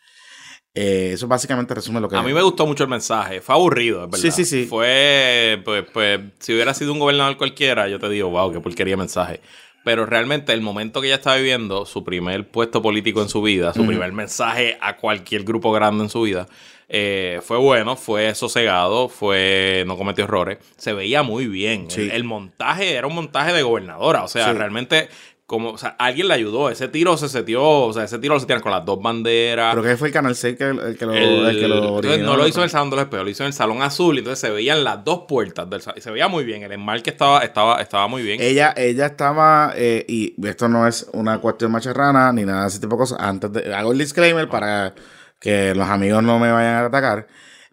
Eh, 0.73 1.11
eso 1.15 1.27
básicamente 1.27 1.75
resume 1.75 2.01
lo 2.01 2.09
que 2.09 2.15
A 2.15 2.23
mí 2.23 2.33
me 2.33 2.43
gustó 2.43 2.65
mucho 2.67 2.85
el 2.85 2.89
mensaje. 2.91 3.41
Fue 3.41 3.57
aburrido, 3.57 4.05
es 4.05 4.11
verdad. 4.13 4.19
Sí, 4.23 4.31
sí, 4.31 4.45
sí. 4.45 4.67
Fue, 4.69 5.61
pues, 5.65 5.85
pues, 5.93 6.21
si 6.39 6.55
hubiera 6.55 6.73
sido 6.73 6.93
un 6.93 7.01
gobernador 7.01 7.37
cualquiera, 7.37 7.89
yo 7.89 7.99
te 7.99 8.09
digo, 8.09 8.31
wow, 8.31 8.53
qué 8.53 8.61
porquería 8.61 8.97
mensaje. 8.97 9.41
Pero 9.85 10.07
realmente 10.07 10.53
el 10.53 10.61
momento 10.61 11.01
que 11.01 11.09
ella 11.09 11.17
está 11.17 11.35
viviendo, 11.35 11.85
su 11.87 12.05
primer 12.05 12.49
puesto 12.49 12.81
político 12.81 13.23
en 13.23 13.29
su 13.29 13.43
vida, 13.43 13.75
su 13.75 13.85
primer 13.89 14.13
mensaje 14.13 14.79
a 14.81 14.97
cualquier 14.99 15.43
grupo 15.43 15.73
grande 15.73 16.05
en 16.05 16.11
su 16.11 16.23
vida, 16.23 16.47
eh, 16.93 17.41
fue 17.43 17.57
bueno, 17.59 17.95
fue 17.97 18.35
sosegado, 18.35 19.09
fue 19.09 19.85
no 19.87 19.97
cometió 19.97 20.25
errores. 20.25 20.59
Se 20.77 20.93
veía 20.93 21.23
muy 21.23 21.47
bien. 21.47 21.89
Sí. 21.91 22.03
El, 22.03 22.11
el 22.11 22.25
montaje 22.25 22.95
era 22.95 23.07
un 23.07 23.15
montaje 23.15 23.53
de 23.53 23.63
gobernadora. 23.63 24.25
O 24.25 24.29
sea, 24.29 24.51
Sí. 24.51 24.59
realmente, 24.59 25.09
como, 25.47 25.71
o 25.71 25.79
sea, 25.79 25.97
alguien 25.99 26.27
le 26.29 26.35
ayudó. 26.35 26.69
Ese 26.71 26.89
tiro 26.89 27.17
se 27.17 27.29
setió, 27.29 27.63
o 27.65 27.93
sea, 27.93 28.05
ese 28.05 28.19
tiro 28.19 28.35
lo 28.35 28.41
setearon 28.41 28.63
con 28.63 28.73
las 28.73 28.85
dos 28.85 29.01
banderas. 29.03 29.73
Creo 29.73 29.85
que 29.85 29.97
fue 29.97 30.09
el 30.09 30.15
Canal 30.15 30.35
6 30.37 30.57
que, 30.57 30.65
el 30.65 30.97
que 30.99 31.07
lo, 31.07 31.13
El- 31.15 31.47
el 31.47 31.61
que 31.61 31.69
lo 31.69 31.95
originó. 31.95 32.25
no 32.27 32.37
lo 32.37 32.47
hizo 32.49 32.59
en 32.61 32.65
el 32.65 32.71
Salón 32.71 32.91
de 32.91 32.97
los 32.97 33.05
Espejos, 33.05 33.25
lo 33.25 33.31
hizo 33.31 33.43
en 33.45 33.49
el 33.49 33.53
Salón 33.53 33.83
Azul. 33.83 34.17
Y 34.17 34.19
entonces 34.19 34.41
se 34.41 34.51
veían 34.51 34.83
las 34.85 35.05
dos 35.05 35.23
puertas 35.29 35.69
del 35.71 35.83
salón. 35.83 35.99
Y 35.99 36.03
se 36.03 36.11
veía 36.11 36.27
muy 36.29 36.43
bien. 36.45 36.63
El 36.65 36.73
enmarque 36.73 37.11
estaba, 37.11 37.41
estaba, 37.41 37.81
estaba 37.81 38.07
muy 38.09 38.23
bien. 38.23 38.41
Ella, 38.41 38.75
ella 38.77 39.07
estaba, 39.07 39.73
eh, 39.77 40.05
y 40.09 40.35
esto 40.47 40.69
no 40.69 40.87
es 40.89 41.09
una 41.13 41.39
cuestión 41.39 41.71
macharrana 41.73 42.33
ni 42.33 42.45
nada 42.45 42.63
de 42.63 42.69
ese 42.69 42.81
tipo 42.81 42.95
de 42.95 42.99
cosas. 42.99 43.19
Antes 43.21 43.53
de, 43.53 43.75
hago 43.75 43.93
el 43.93 43.99
disclaimer 43.99 44.49
para 44.49 44.95
que 45.41 45.75
los 45.75 45.89
amigos 45.89 46.23
no 46.23 46.39
me 46.39 46.53
vayan 46.53 46.75
a 46.75 46.85
atacar. 46.87 47.27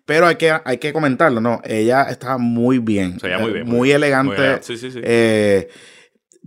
Pero 0.05 0.25
hay 0.25 0.37
que, 0.37 0.53
hay 0.63 0.77
que 0.77 0.93
comentarlo, 0.93 1.41
¿no? 1.41 1.61
Ella 1.65 2.03
estaba 2.03 2.37
muy 2.37 2.79
bien. 2.79 3.17
Muy 3.21 3.29
bien, 3.29 3.41
Muy, 3.41 3.63
muy 3.65 3.87
bien. 3.89 3.95
elegante. 3.97 4.29
Muy 4.29 4.39
elegante, 4.39 4.63
sí, 4.65 4.77
sí, 4.77 4.89
sí. 4.91 5.01
Eh, 5.03 5.67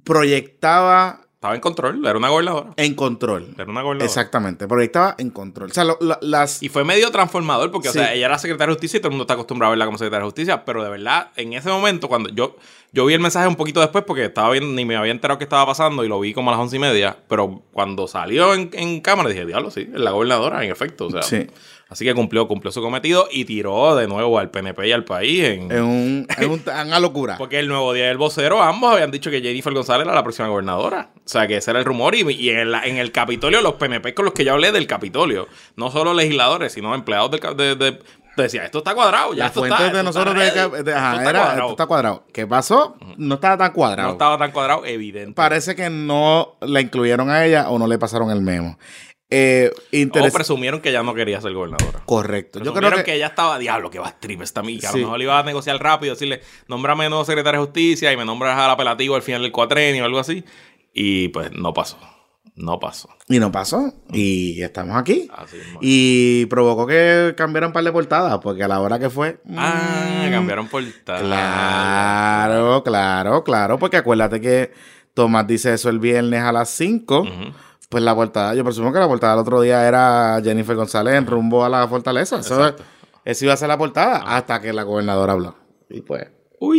proyectaba 0.02 1.20
Estaba 1.40 1.54
en 1.54 1.62
control, 1.62 2.04
era 2.04 2.19
una 2.19 2.28
gobernadora. 2.28 2.69
en 2.76 2.94
control. 2.94 3.54
Era 3.54 3.64
una 3.64 3.81
gobernadora. 3.81 4.04
Exactamente. 4.04 4.69
Proyectaba 4.69 5.14
en 5.16 5.31
control. 5.31 5.70
O 5.70 5.72
sea, 5.72 5.84
lo- 5.84 5.96
lo- 5.98 6.19
las. 6.20 6.62
Y 6.62 6.69
fue 6.69 6.84
medio 6.84 7.10
transformador 7.10 7.70
porque, 7.70 7.88
Sí. 7.88 7.96
o 7.98 8.02
sea, 8.02 8.12
ella 8.12 8.26
era 8.26 8.38
secretaria 8.38 8.66
de 8.69 8.75
justicia 8.75 8.98
y 8.98 9.00
todo 9.00 9.08
el 9.08 9.12
mundo 9.12 9.22
está 9.22 9.32
acostumbrado 9.32 9.70
a 9.70 9.72
verla 9.72 9.87
como 9.87 9.96
secretaria 9.96 10.20
de 10.20 10.26
justicia, 10.26 10.64
pero 10.66 10.84
de 10.84 10.90
verdad, 10.90 11.31
en 11.37 11.54
ese 11.54 11.70
momento, 11.70 12.08
cuando 12.08 12.28
yo, 12.28 12.56
yo 12.92 13.06
vi 13.06 13.14
el 13.14 13.20
mensaje 13.20 13.48
un 13.48 13.56
poquito 13.56 13.81
después 13.81 14.04
porque 14.04 14.26
estaba 14.26 14.50
viendo, 14.50 14.70
ni 14.70 14.84
me 14.84 14.96
había 14.96 15.12
enterado 15.12 15.38
qué 15.38 15.44
estaba 15.44 15.64
pasando 15.64 16.04
y 16.04 16.08
lo 16.08 16.20
vi 16.20 16.34
como 16.34 16.50
a 16.50 16.52
las 16.52 16.60
once 16.60 16.76
y 16.76 16.78
media, 16.78 17.16
pero 17.26 17.62
cuando 17.72 18.06
salió 18.06 18.52
en, 18.52 18.69
en 18.75 19.00
cámara 19.00 19.31
dije, 19.31 19.46
diablo, 19.46 19.70
sí, 19.70 19.88
es 19.90 19.98
la 19.98 20.10
gobernadora, 20.10 20.62
en 20.62 20.70
efecto. 20.70 21.06
O 21.06 21.10
sea, 21.10 21.22
Sí. 21.22 21.46
Así 21.90 22.04
que 22.04 22.14
cumplió, 22.14 22.46
cumplió 22.46 22.70
su 22.70 22.81
cometido 22.81 23.26
y 23.32 23.44
tiró 23.44 23.96
de 23.96 24.06
nuevo 24.06 24.38
al 24.38 24.50
PNP 24.50 24.87
y 24.88 24.92
al 24.92 25.04
país 25.04 25.42
en, 25.44 25.72
En, 25.72 25.82
un, 25.82 26.26
en 26.38 26.50
un- 26.50 26.62
en 26.66 26.87
una 26.87 27.00
locura. 27.00 27.37
Porque 27.37 27.58
el 27.58 27.66
nuevo 27.69 27.92
día 27.92 28.06
del 28.06 28.16
vocero, 28.16 28.62
ambos 28.62 28.92
habían 28.92 29.10
dicho 29.10 29.28
que 29.31 29.40
Jennifer 29.42 29.72
González 29.75 30.06
era 30.06 30.14
la 30.14 30.22
próxima 30.22 30.46
gobernadora. 30.48 31.10
O 31.16 31.28
sea, 31.28 31.46
que 31.48 31.56
ese 31.56 31.70
era 31.72 31.81
el 31.81 31.84
rumor. 31.84 32.14
Y, 32.14 32.20
y 32.31 32.50
en, 32.50 32.70
la- 32.70 32.84
en 32.87 32.96
el 32.96 33.10
Capitolio, 33.10 33.60
los 33.60 33.75
PNP 33.75 34.14
con 34.14 34.25
los 34.25 34.34
que 34.34 34.44
yo 34.44 34.52
hablé 34.52 34.70
del 34.72 34.87
Capitolio, 34.87 35.48
no 35.76 35.90
solo 35.90 36.14
legisladores, 36.14 36.72
sino 36.72 36.94
empleados 36.94 37.32
del 37.32 37.56
de, 37.56 37.75
de- 37.75 37.98
decía, 38.37 38.64
esto 38.64 38.78
está 38.78 38.94
cuadrado, 38.94 39.34
ya 39.34 39.40
Las 39.44 39.48
esto 39.48 39.64
está, 39.66 39.81
de 39.81 39.87
esto 39.88 40.02
nosotros 40.02 40.42
está 40.42 40.69
de, 40.69 40.82
de- 40.84 40.94
ajá, 40.94 41.08
esto 41.10 41.19
está 41.19 41.31
era, 41.31 41.38
cuadrado". 41.40 41.60
esto 41.62 41.70
está 41.72 41.87
cuadrado. 41.87 42.25
¿Qué 42.32 42.46
pasó? 42.46 42.96
No 43.19 43.34
estaba 43.34 43.58
tan 43.58 43.72
cuadrado. 43.72 44.06
No 44.08 44.12
estaba 44.12 44.38
tan 44.38 44.52
cuadrado, 44.52 44.87
evidente. 44.87 45.32
Parece 45.34 45.75
que 45.76 45.90
no 45.90 46.54
la 46.60 46.81
incluyeron 46.81 47.28
a 47.28 47.44
ella 47.44 47.69
o 47.69 47.78
no 47.78 47.87
le 47.87 47.98
pasaron 47.98 48.31
el 48.31 48.40
memo. 48.40 48.78
Eh, 49.32 49.71
o 50.12 50.32
presumieron 50.32 50.81
que 50.81 50.88
ella 50.91 51.05
no 51.05 51.15
quería 51.15 51.41
ser 51.41 51.53
gobernadora. 51.53 52.03
Correcto. 52.05 52.61
Yo 52.62 52.75
creo 52.75 52.91
que... 52.91 53.05
que, 53.05 53.15
ella 53.15 53.29
estaba, 53.29 53.59
diablo, 53.59 53.88
que 53.91 54.00
va 54.00 54.06
a 54.09 54.11
strip 54.11 54.43
esta 54.43 54.61
amiga. 54.61 54.88
A 54.88 54.93
Sí. 54.93 54.99
lo 54.99 55.05
mejor 55.06 55.19
le 55.19 55.25
iba 55.25 55.38
a 55.38 55.43
negociar 55.44 55.81
rápido, 55.81 56.15
decirle, 56.15 56.41
nómbrame 56.67 57.09
nuevo 57.09 57.25
secretario 57.25 57.61
de 57.61 57.67
justicia 57.67 58.12
y 58.12 58.17
me 58.17 58.25
nombras 58.25 58.59
al 58.59 58.71
apelativo 58.71 59.15
al 59.15 59.23
final 59.23 59.43
del 59.43 59.53
cuatrenio 59.53 60.03
o 60.03 60.06
algo 60.06 60.19
así. 60.19 60.44
Y 60.93 61.29
pues 61.29 61.53
no 61.53 61.73
pasó. 61.73 61.97
No 62.56 62.79
pasó. 62.79 63.09
Y 63.29 63.38
no 63.38 63.52
pasó. 63.52 63.95
Y 64.12 64.61
estamos 64.62 64.97
aquí. 64.97 65.28
Así 65.33 65.57
es, 65.57 65.66
Y 65.81 66.47
provocó 66.47 66.87
que 66.87 67.35
cambiaran 67.37 67.69
un 67.69 67.73
par 67.73 67.85
de 67.85 67.93
portadas, 67.93 68.38
porque 68.43 68.64
a 68.64 68.69
la 68.69 68.81
hora 68.81 68.99
que 68.99 69.09
fue. 69.09 69.40
Ah, 69.57 70.25
mm, 70.26 70.31
cambiaron 70.31 70.69
por 70.69 70.83
tal. 71.04 71.23
Claro, 71.25 72.83
claro, 72.83 73.45
claro. 73.45 73.78
Porque 73.78 73.97
acuérdate 73.97 74.40
que 74.40 74.73
Tomás 75.14 75.47
dice 75.47 75.73
eso 75.73 75.88
el 75.88 76.00
viernes 76.00 76.43
a 76.43 76.52
las 76.52 76.71
5. 76.71 77.21
Ujú. 77.21 77.31
Pues 77.90 78.02
la 78.04 78.14
portada, 78.14 78.54
yo 78.54 78.64
presumo 78.64 78.92
que 78.92 78.99
la 79.00 79.09
portada 79.09 79.32
del 79.35 79.42
otro 79.42 79.61
día 79.61 79.87
era 79.87 80.40
Jennifer 80.42 80.75
González 80.76 81.14
en 81.16 81.26
rumbo 81.26 81.64
a 81.64 81.68
la 81.68 81.87
fortaleza. 81.88 82.38
Eso, 82.40 82.75
eso 83.25 83.44
iba 83.44 83.52
a 83.54 83.56
ser 83.59 83.68
la 83.68 83.76
portada 83.76 84.18
hasta 84.25 84.61
que 84.62 84.73
la 84.73 84.85
gobernadora 84.85 85.32
habló. 85.35 85.56
Y 85.88 86.00
pues. 86.00 86.26
Uy. 86.61 86.78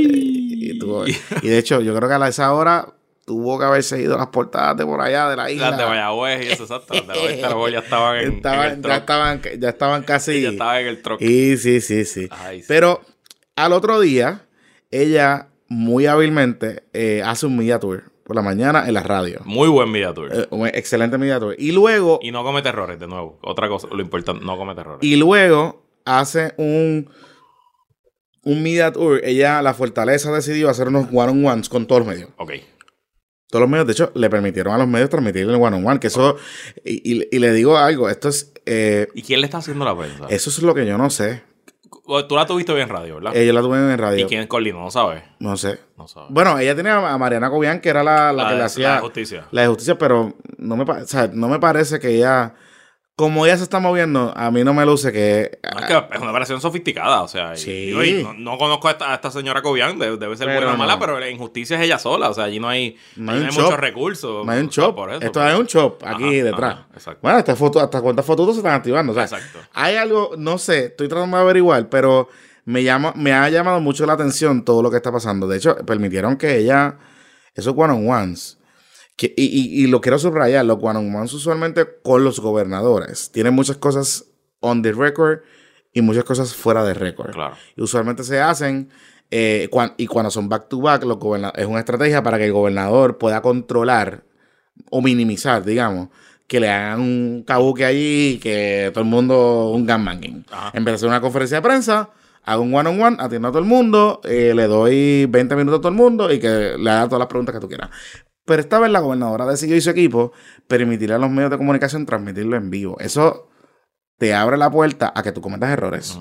Y, 0.74 0.80
tuvo- 0.80 1.06
y 1.08 1.48
de 1.48 1.58
hecho, 1.58 1.82
yo 1.82 1.94
creo 1.96 2.08
que 2.08 2.16
a 2.16 2.28
esa 2.28 2.54
hora 2.54 2.88
tuvo 3.26 3.60
que 3.60 3.66
haberse 3.66 4.02
ido 4.02 4.18
las 4.18 4.28
portadas 4.28 4.78
de 4.78 4.86
por 4.86 5.02
allá 5.02 5.28
de 5.30 5.36
la 5.36 5.52
isla. 5.52 5.72
Las 5.72 5.80
de 5.80 5.86
Mayagüez 5.86 6.46
y 6.46 6.50
eso, 6.54 6.64
exacto. 6.64 6.94
Las 6.94 7.08
de 7.18 7.44
Arbol 7.46 7.72
ya 7.72 7.80
estaban 7.80 8.18
en, 8.18 8.24
en 8.28 8.34
Estaban- 8.38 8.72
el 8.72 8.82
ya, 8.82 8.96
estaban, 8.98 9.42
ya 9.60 9.70
estaban 9.70 10.04
casi. 10.04 10.42
Ya 10.42 10.50
estaban 10.50 10.78
en 10.82 10.88
el 10.88 11.02
truck. 11.02 11.22
Y 11.22 11.58
sí, 11.58 11.82
sí, 11.82 12.06
sí. 12.06 12.30
Ay, 12.32 12.62
sí. 12.62 12.66
Pero 12.70 13.02
al 13.58 13.74
otro 13.74 14.00
día, 14.00 14.46
ella 14.92 15.50
muy 15.68 16.06
hábilmente 16.06 16.84
eh, 16.94 17.22
hace 17.26 17.46
un 17.48 17.58
media 17.58 17.80
tour 17.80 18.11
por 18.24 18.36
la 18.36 18.42
mañana 18.42 18.88
en 18.88 18.94
la 18.94 19.04
radio. 19.04 19.42
Muy 19.46 19.68
buen 19.70 19.92
media 19.92 20.14
tour. 20.14 20.30
Eh, 20.34 20.48
un 20.52 20.68
excelente 20.68 21.18
media 21.18 21.40
tour. 21.40 21.56
Y 21.58 21.72
luego, 21.72 22.20
y 22.22 22.32
no 22.32 22.44
comete 22.44 22.70
errores, 22.70 23.00
de 23.00 23.08
nuevo. 23.08 23.40
Otra 23.44 23.68
cosa, 23.68 23.88
lo 23.92 24.02
importante, 24.02 24.44
no 24.46 24.58
comete 24.58 24.82
errores. 24.82 25.00
y 25.02 25.16
luego 25.16 25.84
hace 26.06 26.54
un, 26.58 27.10
un 28.44 28.64
media 28.64 28.92
tour. 28.92 29.22
Ella, 29.24 29.62
la 29.62 29.74
fortaleza, 29.74 30.32
decidió 30.32 30.70
hacer 30.70 30.88
unos 30.88 31.08
one-on-ones 31.12 31.70
con 31.70 31.86
todos 31.88 32.00
los 32.06 32.08
medios. 32.08 32.30
ok. 32.38 32.52
Todos 33.50 33.64
los 33.64 33.70
medios, 33.70 33.86
de 33.86 33.92
hecho, 33.92 34.12
le 34.16 34.30
permitieron 34.30 34.74
a 34.74 34.78
los 34.78 34.88
medios 34.88 35.10
transmitir 35.10 35.42
el 35.42 35.56
one-on-one. 35.56 36.00
Que 36.00 36.08
eso, 36.08 36.38
y, 36.86 37.20
y- 37.20 37.28
y 37.32 37.40
le 37.40 37.52
digo 37.52 37.78
algo, 37.78 38.10
esto 38.10 38.30
es, 38.30 38.54
eh, 38.66 39.10
¿Y 39.14 39.24
quién 39.24 39.42
le 39.42 39.46
está 39.48 39.58
haciendo 39.58 39.84
la 39.84 39.98
prensa? 39.98 40.26
eso 40.30 40.50
es 40.50 40.62
lo 40.62 40.74
que 40.74 40.86
yo 40.86 40.98
no 40.98 41.10
sé. 41.10 41.44
Tú 42.28 42.36
la 42.36 42.46
tuviste 42.46 42.74
bien 42.74 42.88
en 42.90 42.94
radio, 42.96 43.16
¿verdad? 43.16 43.36
Ella 43.36 43.54
la 43.54 43.62
tuve 43.62 43.78
en 43.78 43.98
radio. 43.98 44.26
¿Y 44.26 44.28
quién 44.28 44.46
coordinó? 44.48 44.80
No 44.82 44.92
sabes. 44.92 45.24
No 45.40 45.56
sé. 45.56 45.80
No 45.98 46.08
sabes. 46.08 46.30
Bueno, 46.32 46.58
ella 46.60 46.76
tenía 46.76 46.98
a 46.98 47.18
Mariana 47.18 47.50
Cobian, 47.50 47.80
que 47.80 47.90
era 47.90 48.04
la, 48.04 48.34
la 48.34 48.46
que 48.48 48.52
de- 48.54 48.58
le 48.60 48.64
hacía 48.66 48.88
la 48.90 48.96
de 48.96 49.02
justicia. 49.02 49.46
la 49.52 49.62
de 49.62 49.68
justicia, 49.68 49.98
pero 49.98 50.34
no 50.58 50.76
me, 50.76 50.84
o 50.84 51.06
sea, 51.08 51.30
no 51.32 51.48
me 51.48 51.60
parece 51.60 52.00
que 52.00 52.10
ella, 52.16 52.54
como 53.22 53.46
ella 53.46 53.56
se 53.56 53.64
está 53.64 53.80
moviendo, 53.80 54.34
a 54.36 54.52
mí 54.52 54.64
no 54.66 54.74
me 54.74 54.86
luce 54.86 55.12
que... 55.14 55.60
No, 55.74 55.80
es 55.80 55.86
que 55.86 55.94
es 56.16 56.20
una 56.22 56.32
operación 56.32 56.60
sofisticada, 56.60 57.22
o 57.22 57.28
sea, 57.30 57.56
Sí. 57.56 57.92
y 57.92 58.24
no, 58.24 58.34
no 58.34 58.58
conozco 58.58 58.90
a 58.90 58.92
esta, 58.92 59.12
a 59.12 59.16
esta 59.16 59.32
señora 59.32 59.62
Cobian, 59.62 59.98
debe, 59.98 60.18
debe 60.18 60.36
ser 60.36 60.48
Pero 60.48 60.60
buena 60.60 60.74
o 60.74 60.78
mala, 60.78 61.00
pero 61.00 61.18
en 61.24 61.38
justicia 61.38 61.78
es 61.78 61.84
ella 61.86 61.98
sola, 61.98 62.30
o 62.30 62.34
sea, 62.34 62.44
allí 62.44 62.60
no 62.60 62.68
hay, 62.68 62.98
No 63.16 63.32
hay 63.32 63.44
muchos 63.46 63.78
recursos. 63.78 64.46
no 64.46 64.52
hay 64.52 64.60
un 64.60 64.68
shop. 64.68 64.94
por 64.96 65.10
eso, 65.12 65.20
Esto 65.22 65.40
pues. 65.40 65.46
hay 65.54 65.60
un 65.60 65.66
shop 65.68 65.98
aquí 66.04 66.24
Ajá, 66.40 66.44
detrás. 66.46 66.74
ajá, 66.74 66.88
exacto. 66.94 67.20
Bueno, 67.22 67.38
hasta, 67.38 67.56
foto, 67.56 67.80
hasta 67.80 68.02
cuántas 68.02 68.26
fotos 68.26 68.48
se 68.56 68.60
están 68.60 68.74
activando. 68.74 69.12
O 69.12 69.16
sea, 69.16 69.24
Exacto. 69.24 69.60
hay 69.74 69.96
algo, 69.96 70.32
no 70.38 70.58
sé, 70.58 70.88
estoy 70.88 71.08
tratando 71.08 71.38
de 71.38 71.44
averiguar, 71.44 71.88
pero 71.90 72.28
me, 72.66 72.84
llama, 72.84 73.14
me 73.16 73.32
ha 73.34 73.50
llamado 73.50 73.80
mucho 73.80 74.06
la 74.06 74.14
atención 74.14 74.66
todo 74.66 74.84
lo 74.84 74.92
que 74.92 74.98
está 74.98 75.12
pasando. 75.12 75.48
De 75.48 75.58
hecho, 75.58 75.76
permitieron 75.86 76.36
que 76.38 76.58
ella 76.58 76.98
esos 77.56 77.74
one-on-ones, 77.78 78.58
que, 79.22 79.34
y, 79.38 79.46
y, 79.46 79.84
y 79.84 79.88
lo 79.88 80.02
quiero 80.02 80.18
subrayar, 80.18 80.66
los 80.66 80.80
one-on-ones 80.82 81.32
usualmente 81.34 81.86
con 82.02 82.24
los 82.24 82.40
gobernadores 82.40 83.32
tienen 83.32 83.54
muchas 83.54 83.78
cosas 83.78 84.26
on 84.62 84.82
the 84.82 84.92
record 84.94 85.42
y 85.94 86.02
muchas 86.02 86.24
cosas 86.24 86.56
fuera 86.56 86.84
de 86.84 86.96
récord. 86.96 87.32
Claro. 87.32 87.56
Y 87.76 87.82
usualmente 87.84 88.24
se 88.24 88.40
hacen, 88.42 88.90
eh, 89.30 89.68
cuan- 89.70 89.94
y 89.98 90.08
cuando 90.08 90.32
son 90.32 90.50
back 90.50 90.70
to 90.70 90.82
back, 90.82 91.04
los 91.04 91.18
goberna- 91.20 91.54
es 91.56 91.68
una 91.68 91.80
estrategia 91.82 92.24
para 92.24 92.40
que 92.40 92.46
el 92.46 92.52
gobernador 92.52 93.20
pueda 93.20 93.44
controlar 93.44 94.24
o 94.90 95.04
minimizar, 95.04 95.64
digamos, 95.64 96.08
que 96.48 96.60
le 96.60 96.70
hagan 96.70 97.00
un 97.02 97.44
cabuque 97.46 97.86
allí 97.86 98.30
y 98.36 98.38
que 98.40 98.90
todo 98.92 99.04
el 99.04 99.10
mundo 99.10 99.70
un 99.70 99.86
gangbanging. 99.86 100.46
Ajá. 100.50 100.72
En 100.76 100.84
vez 100.84 100.94
de 100.94 100.96
hacer 100.96 101.10
una 101.10 101.22
conferencia 101.22 101.58
de 101.58 101.62
prensa, 101.62 102.10
hago 102.44 102.64
un 102.64 102.74
one-on-one, 102.74 103.18
atiendo 103.20 103.50
a 103.50 103.52
todo 103.52 103.60
el 103.62 103.68
mundo, 103.68 104.20
eh, 104.24 104.54
le 104.56 104.66
doy 104.66 105.28
20 105.28 105.56
minutos 105.56 105.78
a 105.78 105.82
todo 105.82 105.90
el 105.90 105.96
mundo 105.98 106.34
y 106.34 106.40
que 106.40 106.76
le 106.80 106.90
haga 106.90 107.06
todas 107.06 107.20
las 107.20 107.28
preguntas 107.28 107.54
que 107.54 107.62
tú 107.62 107.68
quieras. 107.68 107.90
Pero 108.46 108.62
esta 108.62 108.80
vez 108.80 108.92
la 108.92 109.00
gobernadora 109.00 109.46
decidió 109.46 109.76
y 109.76 109.82
su 109.82 109.90
equipo 109.90 110.34
permitirle 110.68 111.16
a 111.16 111.20
los 111.20 111.30
medios 111.30 111.52
de 111.52 111.58
comunicación 111.58 112.06
transmitirlo 112.06 112.56
en 112.56 112.70
vivo. 112.70 112.98
Eso 113.00 113.50
te 114.18 114.34
abre 114.34 114.58
la 114.58 114.70
puerta 114.70 115.12
a 115.16 115.24
que 115.24 115.32
tú 115.32 115.42
cometas 115.42 115.70
errores. 115.70 116.20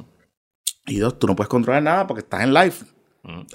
Y 0.86 0.98
dos, 0.98 1.18
tú 1.18 1.26
no 1.26 1.36
puedes 1.36 1.48
controlar 1.48 1.82
nada 1.82 2.06
porque 2.06 2.20
estás 2.22 2.42
en 2.42 2.54
live. 2.54 2.74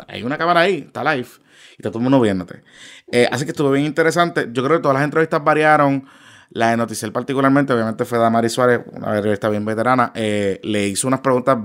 Hay 0.08 0.24
una 0.24 0.38
cámara 0.38 0.62
ahí, 0.62 0.86
está 0.88 1.04
live. 1.04 1.28
Y 1.72 1.82
está 1.82 1.90
todo 1.90 2.00
el 2.00 2.04
mundo 2.04 2.22
viéndote. 2.22 2.64
Eh, 3.12 3.28
así 3.32 3.46
que 3.46 3.52
estuvo 3.52 3.72
bien 3.72 3.86
interesante. 3.86 4.50
Yo 4.52 4.64
creo 4.64 4.78
que 4.78 4.84
todas 4.84 4.96
las 4.96 5.04
entrevistas 5.04 5.44
variaron. 5.44 6.08
La 6.52 6.70
de 6.70 6.78
Noticiel 6.78 7.12
particularmente, 7.12 7.74
obviamente 7.74 8.06
fue 8.06 8.20
Damari 8.20 8.50
Suárez, 8.50 8.82
una 8.94 9.12
periodista 9.12 9.50
bien 9.50 9.66
veterana. 9.66 10.12
eh, 10.16 10.60
le 10.64 10.88
hizo 10.88 11.08
unas 11.08 11.20
preguntas 11.20 11.58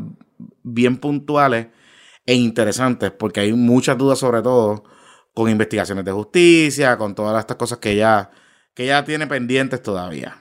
bien 0.62 0.97
puntuales 0.97 1.69
e 2.26 2.35
interesantes 2.35 3.11
porque 3.11 3.40
hay 3.40 3.52
muchas 3.52 3.99
dudas 3.99 4.19
sobre 4.19 4.42
todo 4.42 4.85
con 5.34 5.50
investigaciones 5.50 6.04
de 6.04 6.12
justicia, 6.12 6.96
con 6.96 7.14
todas 7.14 7.38
estas 7.40 7.56
cosas 7.56 7.78
que 7.78 7.92
ella, 7.92 8.30
que 8.75 8.84
ella 8.84 9.04
tiene 9.04 9.26
pendientes 9.26 9.82
todavía. 9.82 10.37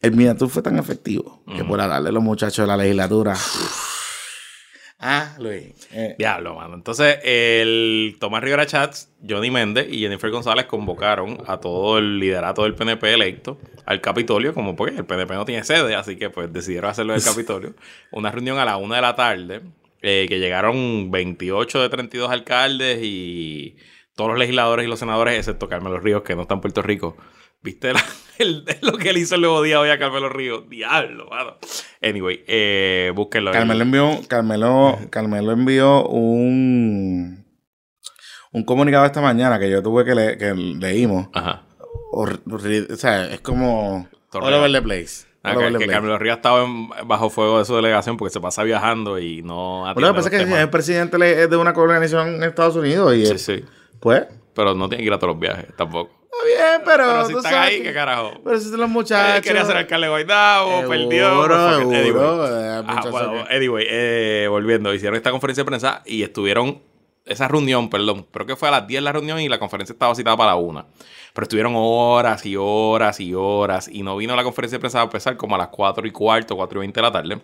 El 0.00 0.12
Miniatur 0.12 0.50
fue 0.50 0.62
tan 0.62 0.78
efectivo 0.78 1.42
que 1.46 1.62
Ujú. 1.62 1.68
por 1.68 1.78
darle 1.78 2.10
a 2.10 2.12
los 2.12 2.22
muchachos 2.22 2.58
de 2.64 2.66
la 2.66 2.76
legislatura. 2.76 3.34
ah, 5.00 5.34
Luis. 5.38 5.88
eh, 5.92 6.14
Diablo, 6.18 6.54
mano. 6.56 6.74
Entonces, 6.74 7.18
el 7.24 8.16
Tomás 8.20 8.42
Rivera 8.42 8.66
Chats, 8.66 9.08
Johnny 9.26 9.50
Méndez 9.50 9.86
y 9.90 10.00
Jennifer 10.00 10.30
González 10.30 10.66
convocaron 10.66 11.38
a 11.46 11.58
todo 11.58 11.98
el 11.98 12.18
liderato 12.18 12.64
del 12.64 12.74
PNP 12.74 13.14
electo 13.14 13.58
al 13.86 14.00
Capitolio, 14.00 14.54
como 14.54 14.76
pues 14.76 14.96
el 14.96 15.04
PNP 15.04 15.34
no 15.34 15.44
tiene 15.44 15.64
sede, 15.64 15.94
así 15.94 16.16
que 16.16 16.30
pues 16.30 16.52
decidieron 16.52 16.90
hacerlo 16.90 17.12
del 17.14 17.22
Capitolio. 17.24 17.74
Una 18.12 18.30
reunión 18.30 18.58
a 18.58 18.64
la 18.64 18.76
una 18.76 18.96
de 18.96 19.02
la 19.02 19.14
tarde, 19.14 19.62
eh, 20.04 20.26
que 20.28 20.38
llegaron 20.38 21.10
28 21.10 21.80
de 21.82 21.88
32 21.88 22.30
alcaldes 22.30 22.98
y 23.02 23.76
todos 24.14 24.30
los 24.30 24.38
legisladores 24.38 24.86
y 24.86 24.88
los 24.88 24.98
senadores, 24.98 25.36
excepto 25.36 25.68
Carmelo 25.68 25.98
Ríos, 25.98 26.22
que 26.22 26.36
no 26.36 26.42
está 26.42 26.54
en 26.54 26.60
Puerto 26.60 26.82
Rico. 26.82 27.16
¿Viste 27.62 27.92
la- 27.94 28.04
el- 28.38 28.64
lo 28.82 28.98
que 28.98 29.12
le 29.12 29.20
hizo 29.20 29.34
el 29.36 29.40
nuevo 29.40 29.62
día 29.62 29.80
hoy 29.80 29.88
a 29.88 29.98
Carmelo 29.98 30.28
Ríos? 30.28 30.68
Diablo, 30.68 31.26
mano. 31.30 31.56
Anyway, 32.02 32.44
eh, 32.46 33.10
búsquenlo. 33.14 33.50
Carmelo 33.52 33.82
envió, 33.82 34.20
Carmelo, 34.28 34.98
Carmelo 35.10 35.52
envió 35.52 36.06
un, 36.06 37.44
un 38.52 38.64
comunicado 38.64 39.06
esta 39.06 39.20
mañana 39.22 39.58
que 39.58 39.70
yo 39.70 39.82
tuve 39.82 40.04
que, 40.04 40.14
le- 40.14 40.36
que 40.38 40.52
leímos. 40.54 41.28
Ajá. 41.32 41.62
O 42.12 42.28
sea, 42.96 43.32
es 43.32 43.40
como 43.40 44.08
Torneo. 44.30 44.48
all 44.48 44.54
over 44.54 44.72
the 44.72 44.82
place. 44.82 45.26
Ah, 45.46 45.54
que, 45.56 45.78
que. 45.78 45.86
Carmelo 45.86 46.18
Ríos 46.18 46.36
estaba 46.36 46.64
en- 46.64 46.88
bajo 47.06 47.28
fuego 47.30 47.58
de 47.58 47.64
su 47.66 47.76
delegación 47.76 48.16
porque 48.16 48.32
se 48.32 48.40
pasa 48.40 48.62
viajando 48.62 49.18
y 49.18 49.42
no 49.42 49.80
Bueno, 49.94 50.00
lo 50.00 50.08
que 50.08 50.14
pasa 50.22 50.36
es 50.36 50.44
que 50.46 50.60
es 50.62 50.66
presidente 50.68 51.18
de 51.48 51.56
una 51.56 51.70
organización 51.70 52.36
en 52.36 52.42
Estados 52.44 52.76
Unidos 52.76 53.14
y 53.14 53.26
Sí, 53.26 53.32
eh, 53.34 53.38
sí. 53.38 53.64
pues 54.00 54.24
Pero 54.54 54.74
no 54.74 54.88
tiene 54.88 55.02
que 55.04 55.08
ir 55.08 55.12
a 55.12 55.18
todos 55.18 55.34
los 55.34 55.40
viajes 55.40 55.66
tampoco. 55.76 56.10
está 56.22 56.46
bien, 56.46 56.82
pero, 56.84 57.04
Pero 57.06 57.24
si 57.26 57.32
tú 57.32 57.38
están 57.38 57.52
sabes 57.52 57.68
ahí, 57.68 57.82
¿qué 57.82 57.92
carajo? 57.92 58.32
Pero 58.42 58.58
si 58.58 58.68
son 58.70 58.80
los 58.80 58.88
Él 58.88 58.92
muchachos. 58.92 59.42
quería 59.42 59.64
ser 59.66 59.76
alcalde 59.76 60.06
de 60.06 60.10
Guaynabo, 60.10 60.88
perdió. 60.88 61.28
seguro, 61.28 61.54
Anyway. 61.54 62.08
eh, 62.08 62.82
muchacho 62.86 63.10
bueno, 63.10 63.44
anyway, 63.50 63.86
eh, 63.90 64.46
volviendo, 64.48 64.94
hicieron 64.94 65.16
esta 65.16 65.30
conferencia 65.30 65.62
de 65.62 65.66
prensa 65.66 66.02
y 66.06 66.22
estuvieron, 66.22 66.82
esa 67.24 67.48
reunión, 67.48 67.88
perdón, 67.88 68.26
creo 68.30 68.46
que 68.46 68.56
fue 68.56 68.68
a 68.68 68.70
las 68.70 68.86
10 68.86 69.02
la 69.02 69.12
reunión 69.12 69.40
y 69.40 69.48
la 69.48 69.58
conferencia 69.58 69.92
estaba 69.92 70.14
citada 70.14 70.36
para 70.36 70.52
la 70.52 70.56
1. 70.56 70.86
Pero 71.32 71.42
estuvieron 71.44 71.72
horas 71.76 72.44
y 72.46 72.56
horas 72.56 73.20
y 73.20 73.34
horas 73.34 73.88
y 73.88 74.02
no 74.02 74.16
vino 74.16 74.36
la 74.36 74.44
conferencia 74.44 74.78
de 74.78 74.80
prensa 74.80 75.00
a 75.00 75.04
empezar 75.04 75.36
como 75.36 75.54
a 75.54 75.58
las 75.58 75.68
4 75.68 76.06
y 76.06 76.10
cuarto, 76.10 76.56
4 76.56 76.78
y 76.78 76.80
20 76.80 77.00
de 77.00 77.02
la 77.02 77.12
tarde. 77.12 77.40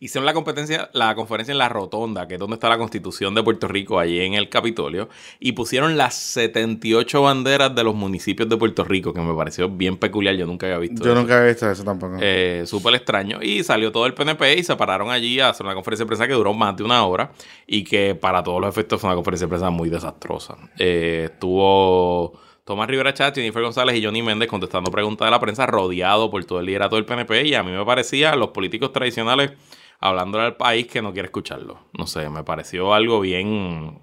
Hicieron 0.00 0.26
la 0.26 0.34
competencia, 0.34 0.90
la 0.92 1.14
conferencia 1.14 1.52
en 1.52 1.58
la 1.58 1.68
Rotonda, 1.68 2.26
que 2.28 2.34
es 2.34 2.40
donde 2.40 2.54
está 2.54 2.68
la 2.68 2.78
Constitución 2.78 3.34
de 3.34 3.42
Puerto 3.42 3.68
Rico, 3.68 3.98
allí 3.98 4.20
en 4.20 4.34
el 4.34 4.48
Capitolio, 4.48 5.08
y 5.40 5.52
pusieron 5.52 5.96
las 5.96 6.14
78 6.14 7.22
banderas 7.22 7.74
de 7.74 7.84
los 7.84 7.94
municipios 7.94 8.48
de 8.48 8.56
Puerto 8.56 8.84
Rico, 8.84 9.12
que 9.12 9.20
me 9.20 9.34
pareció 9.34 9.68
bien 9.68 9.96
peculiar, 9.96 10.34
yo 10.36 10.46
nunca 10.46 10.66
había 10.66 10.78
visto 10.78 11.04
Yo 11.04 11.12
eso. 11.12 11.20
nunca 11.20 11.42
he 11.42 11.48
visto 11.48 11.70
eso 11.70 11.84
tampoco. 11.84 12.16
Eh, 12.20 12.64
súper 12.66 12.94
extraño. 12.94 13.38
Y 13.42 13.62
salió 13.64 13.92
todo 13.92 14.06
el 14.06 14.14
PNP 14.14 14.58
y 14.58 14.62
se 14.62 14.76
pararon 14.76 15.10
allí 15.10 15.40
a 15.40 15.48
hacer 15.50 15.66
una 15.66 15.74
conferencia 15.74 16.04
de 16.04 16.08
prensa 16.08 16.26
que 16.26 16.34
duró 16.34 16.54
más 16.54 16.76
de 16.76 16.84
una 16.84 17.04
hora 17.04 17.32
y 17.66 17.84
que 17.84 18.14
para 18.14 18.42
todos 18.42 18.60
los 18.60 18.68
efectos 18.70 19.00
fue 19.00 19.08
una 19.08 19.14
conferencia 19.16 19.46
de 19.46 19.48
prensa 19.50 19.70
muy 19.70 19.88
desastrosa. 19.90 20.56
Eh, 20.78 21.28
estuvo 21.32 22.38
Tomás 22.66 22.88
Rivera 22.88 23.14
Chat, 23.14 23.36
Jennifer 23.36 23.62
González 23.62 23.96
y 23.96 24.04
Johnny 24.04 24.22
Méndez 24.22 24.48
contestando 24.48 24.90
preguntas 24.90 25.24
de 25.24 25.30
la 25.30 25.38
prensa, 25.38 25.66
rodeado 25.66 26.32
por 26.32 26.44
todo 26.44 26.58
el 26.58 26.66
liderato 26.66 26.96
del 26.96 27.04
PNP. 27.04 27.46
Y 27.46 27.54
a 27.54 27.62
mí 27.62 27.70
me 27.70 27.84
parecía 27.84 28.34
los 28.34 28.48
políticos 28.48 28.92
tradicionales 28.92 29.52
hablándole 30.00 30.46
al 30.46 30.56
país 30.56 30.88
que 30.88 31.00
no 31.00 31.12
quiere 31.12 31.26
escucharlo. 31.26 31.78
No 31.96 32.08
sé, 32.08 32.28
me 32.28 32.42
pareció 32.42 32.92
algo 32.92 33.20
bien 33.20 34.00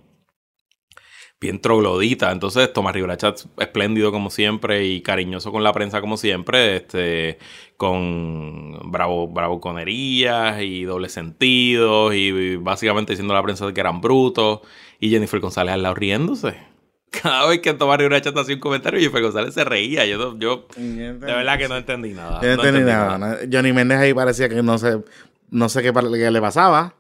bien 1.42 1.60
troglodita. 1.60 2.32
Entonces, 2.32 2.72
Tomás 2.72 2.94
Rivera 2.94 3.18
Chat, 3.18 3.42
espléndido 3.58 4.14
como 4.14 4.30
siempre 4.30 4.86
y 4.86 5.02
cariñoso 5.02 5.52
con 5.52 5.62
la 5.62 5.74
prensa 5.74 6.00
como 6.00 6.16
siempre, 6.16 6.78
este, 6.78 7.40
con 7.76 8.80
bravo, 8.92 9.28
bravuconerías 9.28 10.62
y 10.62 10.86
doble 10.86 11.10
sentidos 11.10 12.16
y 12.16 12.56
básicamente 12.56 13.12
diciendo 13.12 13.34
a 13.34 13.38
la 13.38 13.44
prensa 13.44 13.74
que 13.74 13.82
eran 13.82 14.00
brutos 14.00 14.62
y 15.02 15.10
Jennifer 15.10 15.42
González 15.42 15.74
al 15.74 15.84
lado 15.84 15.96
riéndose. 15.96 16.73
Cada 17.22 17.48
vez 17.48 17.60
que 17.60 17.74
Tomás 17.74 17.98
Rivera 17.98 18.20
Chat 18.22 18.36
hacía 18.38 18.56
un 18.56 18.62
comentario, 18.62 19.00
Jennifer 19.00 19.22
González 19.22 19.54
se 19.54 19.64
reía. 19.64 20.06
Yo, 20.06 20.38
yo 20.40 20.68
de 20.76 21.12
verdad 21.14 21.58
que 21.58 21.68
no 21.68 21.78
entendí 21.78 22.14
nada. 22.14 22.42
Yo 22.42 22.48
no 22.48 22.54
entendí 22.64 22.82
nada. 22.82 23.18
¿no? 23.18 23.36
Johnny 23.52 23.72
Méndez 23.72 24.00
ahí 24.00 24.14
parecía 24.14 24.50
que 24.50 24.64
no 24.64 24.78
sé, 24.78 25.02
no 25.50 25.70
sé 25.70 25.82
qué, 25.84 25.92
le 26.32 26.42
pasaba, 26.42 26.96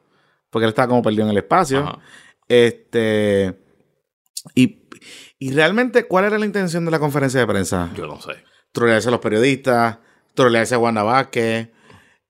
porque 0.49 0.65
él 0.65 0.69
estaba 0.69 0.87
como 0.87 1.01
perdido 1.01 1.23
en 1.23 1.31
el 1.31 1.37
espacio. 1.37 1.79
Ajá. 1.79 1.99
Este. 2.47 3.57
Y, 4.55 4.83
y 5.39 5.51
realmente, 5.53 6.05
¿cuál 6.05 6.25
era 6.25 6.37
la 6.37 6.45
intención 6.45 6.85
de 6.85 6.91
la 6.91 6.99
conferencia 6.99 7.39
de 7.39 7.47
prensa? 7.47 7.89
Yo 7.95 8.05
no 8.07 8.19
sé. 8.21 8.31
Trolearse 8.71 9.07
a 9.07 9.11
los 9.11 9.19
periodistas, 9.19 9.97
trolearse 10.33 10.75
a 10.75 10.79
Wanda 10.79 11.03
Vázquez, 11.03 11.69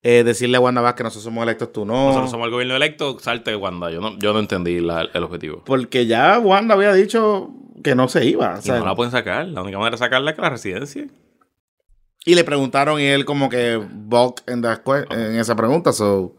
eh, 0.01 0.23
decirle 0.23 0.57
a 0.57 0.59
Wanda 0.59 0.81
Vázquez 0.81 1.03
nosotros 1.05 1.23
somos 1.23 1.43
electos, 1.43 1.71
tú 1.71 1.85
no. 1.85 2.07
Nosotros 2.07 2.31
somos 2.31 2.45
el 2.45 2.51
gobierno 2.51 2.75
electo, 2.75 3.17
salte 3.19 3.55
Wanda. 3.55 3.89
Yo 3.91 4.01
no, 4.01 4.17
yo 4.19 4.33
no 4.33 4.39
entendí 4.39 4.79
la- 4.79 5.09
el 5.13 5.23
objetivo. 5.23 5.63
Porque 5.65 6.05
ya 6.05 6.39
Wanda 6.39 6.75
había 6.75 6.93
dicho 6.93 7.49
que 7.83 7.95
no 7.95 8.07
se 8.07 8.25
iba. 8.25 8.55
o 8.55 8.61
Y 8.63 8.69
no 8.69 8.85
la 8.85 8.95
pueden 8.95 9.11
sacar. 9.11 9.47
La 9.47 9.61
única 9.61 9.77
manera 9.77 9.95
de 9.95 9.99
sacarla 9.99 10.31
es 10.31 10.35
que 10.35 10.41
la 10.41 10.49
residencia. 10.49 11.07
y 12.25 12.35
le 12.35 12.43
preguntaron 12.43 12.99
y 12.99 13.03
él 13.05 13.25
como 13.25 13.49
que 13.49 13.77
bulk 13.77 14.41
en, 14.47 14.63
en 14.65 15.35
esa 15.39 15.55
pregunta. 15.55 15.93
So. 15.93 16.35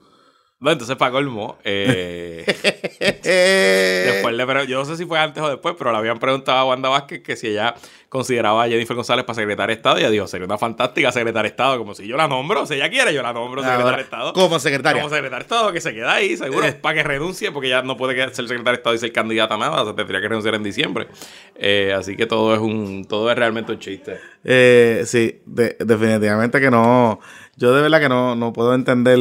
No, 0.61 0.71
entonces 0.71 0.97
para 0.97 1.11
colmo, 1.13 1.59
eh, 1.65 2.45
después 4.13 4.35
le 4.35 4.47
pre- 4.47 4.67
yo 4.67 4.79
no 4.79 4.85
sé 4.85 4.97
si 4.97 5.05
fue 5.05 5.19
antes 5.19 5.43
o 5.43 5.49
después, 5.51 5.75
pero 5.77 5.91
le 5.93 5.99
habían 5.99 6.19
preguntado 6.19 6.59
a 6.59 6.65
Wanda 6.65 6.89
Vázquez 6.89 7.23
que 7.23 7.37
si 7.37 7.49
ella 7.49 7.75
consideraba 8.09 8.63
a 8.65 8.69
Jennifer 8.69 8.95
González 8.97 9.25
para 9.25 9.35
secretaria 9.35 9.75
de 9.75 9.79
Estado. 9.79 9.97
Y 9.99 10.01
ella 10.01 10.11
dijo, 10.11 10.27
sería 10.27 10.47
una 10.47 10.57
fantástica 10.57 11.11
secretaria 11.13 11.43
de 11.43 11.49
Estado, 11.49 11.79
como 11.79 11.95
si 11.95 12.07
yo 12.07 12.17
la 12.17 12.29
nombro, 12.29 12.65
si 12.67 12.75
ella 12.75 12.89
quiere, 12.89 13.13
yo 13.13 13.23
la 13.23 13.33
nombro 13.33 13.61
secretaria 13.63 13.85
Ahora, 13.85 13.97
de 13.97 14.03
Estado. 14.05 14.33
como 14.33 14.59
secretaria. 14.59 15.03
Como 15.03 15.13
secretaria 15.15 15.39
de 15.39 15.43
Estado, 15.43 15.73
que 15.73 15.81
se 15.81 15.93
queda 15.93 16.15
ahí, 16.15 16.37
seguro, 16.37 16.67
para 16.81 16.95
que 16.95 17.03
renuncie, 17.03 17.51
porque 17.53 17.69
ya 17.69 17.83
no 17.83 17.97
puede 17.97 18.15
ser 18.33 18.47
secretaria 18.47 18.71
de 18.73 18.77
Estado 18.77 18.95
y 18.95 18.99
ser 18.99 19.13
candidata 19.13 19.55
a 19.55 19.59
nada, 19.59 19.85
se 19.85 19.93
tendría 19.95 20.21
que 20.21 20.29
renunciar 20.29 20.55
en 20.55 20.63
diciembre. 20.63 21.09
Eh, 21.57 21.93
así 21.95 22.17
que 22.17 22.27
todo 22.27 22.55
es 22.55 22.61
un, 22.61 23.05
todo 23.07 23.31
es 23.31 23.37
realmente 23.37 23.73
un 23.73 23.81
chiste. 23.81 24.19
Eh, 24.45 25.03
sí, 25.07 25.43
de- 25.47 25.77
definitivamente 25.81 26.61
que 26.61 26.71
no. 26.71 27.19
Yo 27.57 27.75
de 27.75 27.83
verdad 27.83 28.01
que 28.01 28.09
no, 28.09 28.35
no 28.37 28.53
puedo 28.53 28.75
entender 28.75 29.19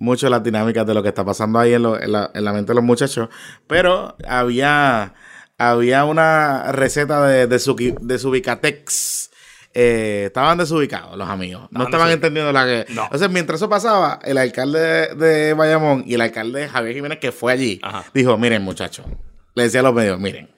mucho 0.00 0.28
las 0.28 0.42
dinámicas 0.42 0.84
de 0.84 0.94
lo 0.94 1.02
que 1.04 1.10
está 1.10 1.24
pasando 1.24 1.58
ahí 1.60 1.74
en, 1.74 1.82
lo- 1.84 2.00
en 2.00 2.10
la, 2.10 2.30
en 2.34 2.44
la 2.44 2.52
mente 2.52 2.70
de 2.72 2.74
los 2.74 2.82
muchachos. 2.84 3.28
Pero 3.68 4.16
había, 4.28 5.14
había 5.58 6.04
una 6.04 6.72
receta 6.72 7.24
de, 7.26 7.46
de, 7.46 7.58
su, 7.60 7.76
de 8.00 8.18
Subicatex. 8.18 9.30
Eh, 9.72 10.24
estaban 10.26 10.58
desubicados 10.58 11.16
los 11.16 11.28
amigos. 11.28 11.68
No 11.70 11.84
Estaban 11.84 12.08
estaban 12.08 12.08
desubicados. 12.08 12.14
entendiendo 12.14 12.52
la 12.52 12.64
que. 12.66 12.92
No. 12.92 13.04
Entonces, 13.04 13.30
mientras 13.30 13.60
eso 13.60 13.68
pasaba, 13.68 14.18
el 14.24 14.36
alcalde 14.38 15.14
de, 15.14 15.54
Bayamón 15.54 16.02
y 16.06 16.14
el 16.14 16.22
alcalde 16.22 16.68
Javier 16.68 16.94
Jiménez, 16.96 17.18
que 17.20 17.30
fue 17.30 17.52
allí, 17.52 17.78
Ajá. 17.82 18.04
dijo: 18.12 18.36
Miren, 18.36 18.62
muchachos. 18.62 19.06
Le 19.54 19.62
decía 19.64 19.78
a 19.80 19.82
los 19.84 19.94
medios: 19.94 20.18
Miren, 20.18 20.50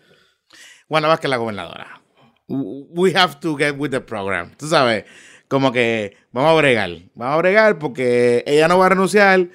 Juana 0.88 1.08
Vázquez 1.08 1.28
la 1.28 1.37
gobernadora. 1.37 2.00
We 2.49 3.14
have 3.16 3.37
to 3.40 3.56
get 3.56 3.75
with 3.76 3.90
the 3.90 4.00
program. 4.00 4.52
Tú 4.56 4.66
sabes, 4.66 5.04
como 5.52 5.71
que 5.71 6.16
vamos 6.32 6.50
a 6.50 6.54
bregar. 6.54 6.90
Vamos 7.14 7.35
a 7.35 7.37
bregar 7.37 7.78
porque 7.78 8.42
ella 8.47 8.68
no 8.68 8.78
va 8.78 8.87
a 8.87 8.88
renunciar 8.88 9.49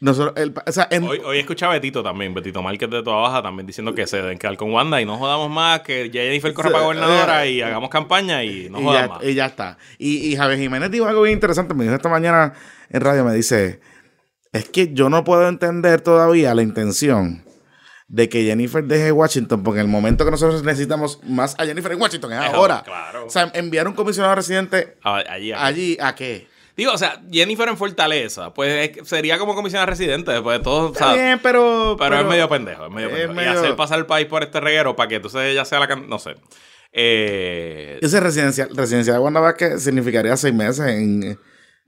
Nosotros, 0.00 0.34
el- 0.36 0.52
o 0.66 0.72
sea, 0.72 0.86
en- 0.90 1.04
Hoy, 1.04 1.20
hoy 1.24 1.38
escuché 1.38 1.64
a 1.64 1.68
Betito 1.70 2.02
también, 2.02 2.32
Betito 2.34 2.60
Márquez 2.62 2.88
de 2.90 3.02
Toda 3.04 3.16
Baja, 3.22 3.42
también 3.42 3.66
diciendo 3.66 3.94
que 3.94 4.06
se 4.06 4.16
deben 4.18 4.36
quedar 4.38 4.56
con 4.56 4.72
Wanda 4.72 5.00
y 5.00 5.04
no 5.04 5.16
jodamos 5.16 5.48
más, 5.50 5.80
que 5.82 6.08
Jennifer 6.12 6.52
corre 6.54 6.68
Sí, 6.68 6.72
para 6.72 6.84
gobernadora 6.84 7.44
eh, 7.46 7.50
y 7.52 7.62
hagamos 7.62 7.88
campaña 7.90 8.42
y 8.44 8.68
no 8.70 8.80
ya, 8.92 9.08
más. 9.08 9.24
y 9.24 9.34
ya 9.34 9.46
está. 9.46 9.76
Y, 9.98 10.28
y 10.32 10.36
Javier 10.36 10.58
Jiménez 10.60 10.90
dijo 10.92 11.06
algo 11.06 11.22
bien 11.22 11.34
interesante. 11.34 11.74
Me 11.74 11.82
dijo 11.84 11.96
esta 11.96 12.08
mañana 12.08 12.52
en 12.90 13.00
radio, 13.00 13.24
me 13.24 13.34
dice, 13.34 13.80
es 14.52 14.68
que 14.68 14.92
yo 14.92 15.08
no 15.08 15.22
puedo 15.24 15.48
entender 15.48 16.00
todavía 16.00 16.54
la 16.54 16.62
intención 16.62 17.44
de 18.08 18.28
que 18.28 18.42
Jennifer 18.44 18.82
deje 18.84 19.12
Washington, 19.12 19.62
porque 19.62 19.80
en 19.80 19.86
el 19.86 19.92
momento 19.92 20.24
que 20.24 20.30
nosotros 20.30 20.62
necesitamos 20.64 21.20
más 21.24 21.54
a 21.58 21.66
Jennifer 21.66 21.92
en 21.92 22.00
Washington 22.00 22.32
es 22.32 22.40
Es 22.46 22.54
ahora. 22.54 22.82
claro. 22.84 23.26
O 23.26 23.30
sea, 23.30 23.50
enviar 23.54 23.86
un 23.86 23.94
comisionado 23.94 24.34
residente 24.34 24.96
A- 25.02 25.16
allí, 25.16 25.52
allí. 25.52 25.52
allí, 25.52 25.98
¿a 26.00 26.14
qué? 26.14 26.46
Digo, 26.76 26.92
o 26.92 26.96
sea, 26.98 27.20
Jennifer 27.30 27.68
en 27.68 27.76
Fortaleza, 27.76 28.54
pues 28.54 28.92
es 28.96 29.08
sería 29.08 29.36
como 29.36 29.54
comisionada 29.54 29.86
residente, 29.86 30.30
después 30.30 30.58
de 30.58 30.64
todo, 30.64 30.88
o 30.90 30.92
Está 30.92 31.12
sea, 31.12 31.22
bien, 31.22 31.40
pero, 31.42 31.96
pero, 31.98 32.20
es 32.20 32.24
medio 32.26 32.48
pendejo, 32.48 32.86
es 32.86 32.92
medio 32.92 33.08
es 33.08 33.12
pendejo. 33.14 33.34
medio- 33.34 33.52
Y 33.52 33.56
hacer 33.56 33.76
pasar 33.76 33.98
el 33.98 34.06
país 34.06 34.26
por 34.26 34.42
este 34.44 34.60
reguero 34.60 34.94
para 34.96 35.08
que 35.08 35.16
entonces 35.16 35.40
ella 35.42 35.64
sea 35.64 35.80
la 35.80 35.94
no 35.96 36.18
sé. 36.20 36.36
Eh, 36.92 37.98
Ese 38.00 38.20
residencial, 38.20 38.70
residencial 38.74 39.16
de 39.16 39.20
Wanda 39.22 39.40
Vázquez 39.40 39.82
significaría 39.82 40.36
seis 40.36 40.54
meses 40.54 40.86
en... 40.86 41.38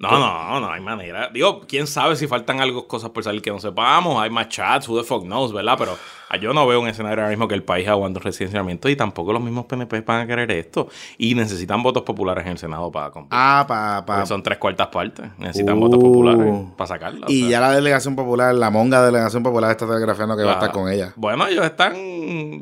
no, 0.01 0.19
no, 0.19 0.61
no 0.61 0.71
hay 0.73 0.81
manera. 0.81 1.29
Digo, 1.33 1.61
quién 1.69 1.87
sabe 1.87 2.17
si 2.17 2.27
faltan 2.27 2.61
algo, 2.61 2.89
cosas 2.89 3.11
por 3.11 3.23
salir 3.23 3.43
que 3.43 3.51
no 3.51 3.59
sepamos. 3.61 4.21
Hay 4.23 4.31
más 4.31 4.49
chats, 4.49 4.89
who 4.89 4.99
the 4.99 5.07
fuck 5.07 5.23
knows, 5.25 5.53
¿verdad? 5.53 5.77
Pero 5.79 5.97
ah, 6.31 6.37
yo 6.39 6.55
no 6.55 6.67
veo 6.67 6.81
un 6.81 6.89
escenario 6.89 7.19
ahora 7.19 7.29
mismo 7.29 7.47
que 7.47 7.55
el 7.55 7.63
país 7.63 7.87
aguante 7.87 8.19
residenciamiento 8.19 8.89
y 8.89 8.97
tampoco 8.97 9.33
los 9.35 9.43
mismos 9.43 9.67
PNP 9.67 10.01
van 10.01 10.23
a 10.23 10.27
querer 10.27 10.51
esto. 10.53 10.89
Y 11.19 11.35
necesitan 11.35 11.83
votos 11.83 12.03
populares 12.05 12.47
en 12.47 12.53
el 12.53 12.59
Senado 12.59 12.91
para 12.91 13.11
competir. 13.11 13.39
Ah, 13.39 13.65
para... 13.69 14.07
Porque 14.07 14.27
son 14.27 14.43
tres 14.43 14.57
cuartas 14.59 14.87
partes. 14.89 15.27
Necesitan 15.39 15.77
Uh. 15.77 15.81
votos 15.81 16.01
populares 16.01 16.55
para 16.79 16.89
sacarla. 16.89 17.27
Y 17.29 17.43
sea. 17.43 17.51
ya 17.51 17.61
la 17.61 17.73
delegación 17.73 18.17
popular, 18.17 18.55
la 18.55 18.71
monga 18.71 19.05
delegación 19.05 19.43
popular 19.43 19.71
está 19.71 19.87
telegrafiando 19.87 20.35
que 20.37 20.45
va 20.45 20.53
a 20.53 20.55
estar 20.55 20.73
con 20.73 20.91
ella. 20.91 21.13
Bueno, 21.17 21.47
ellos 21.47 21.65
están 21.67 21.93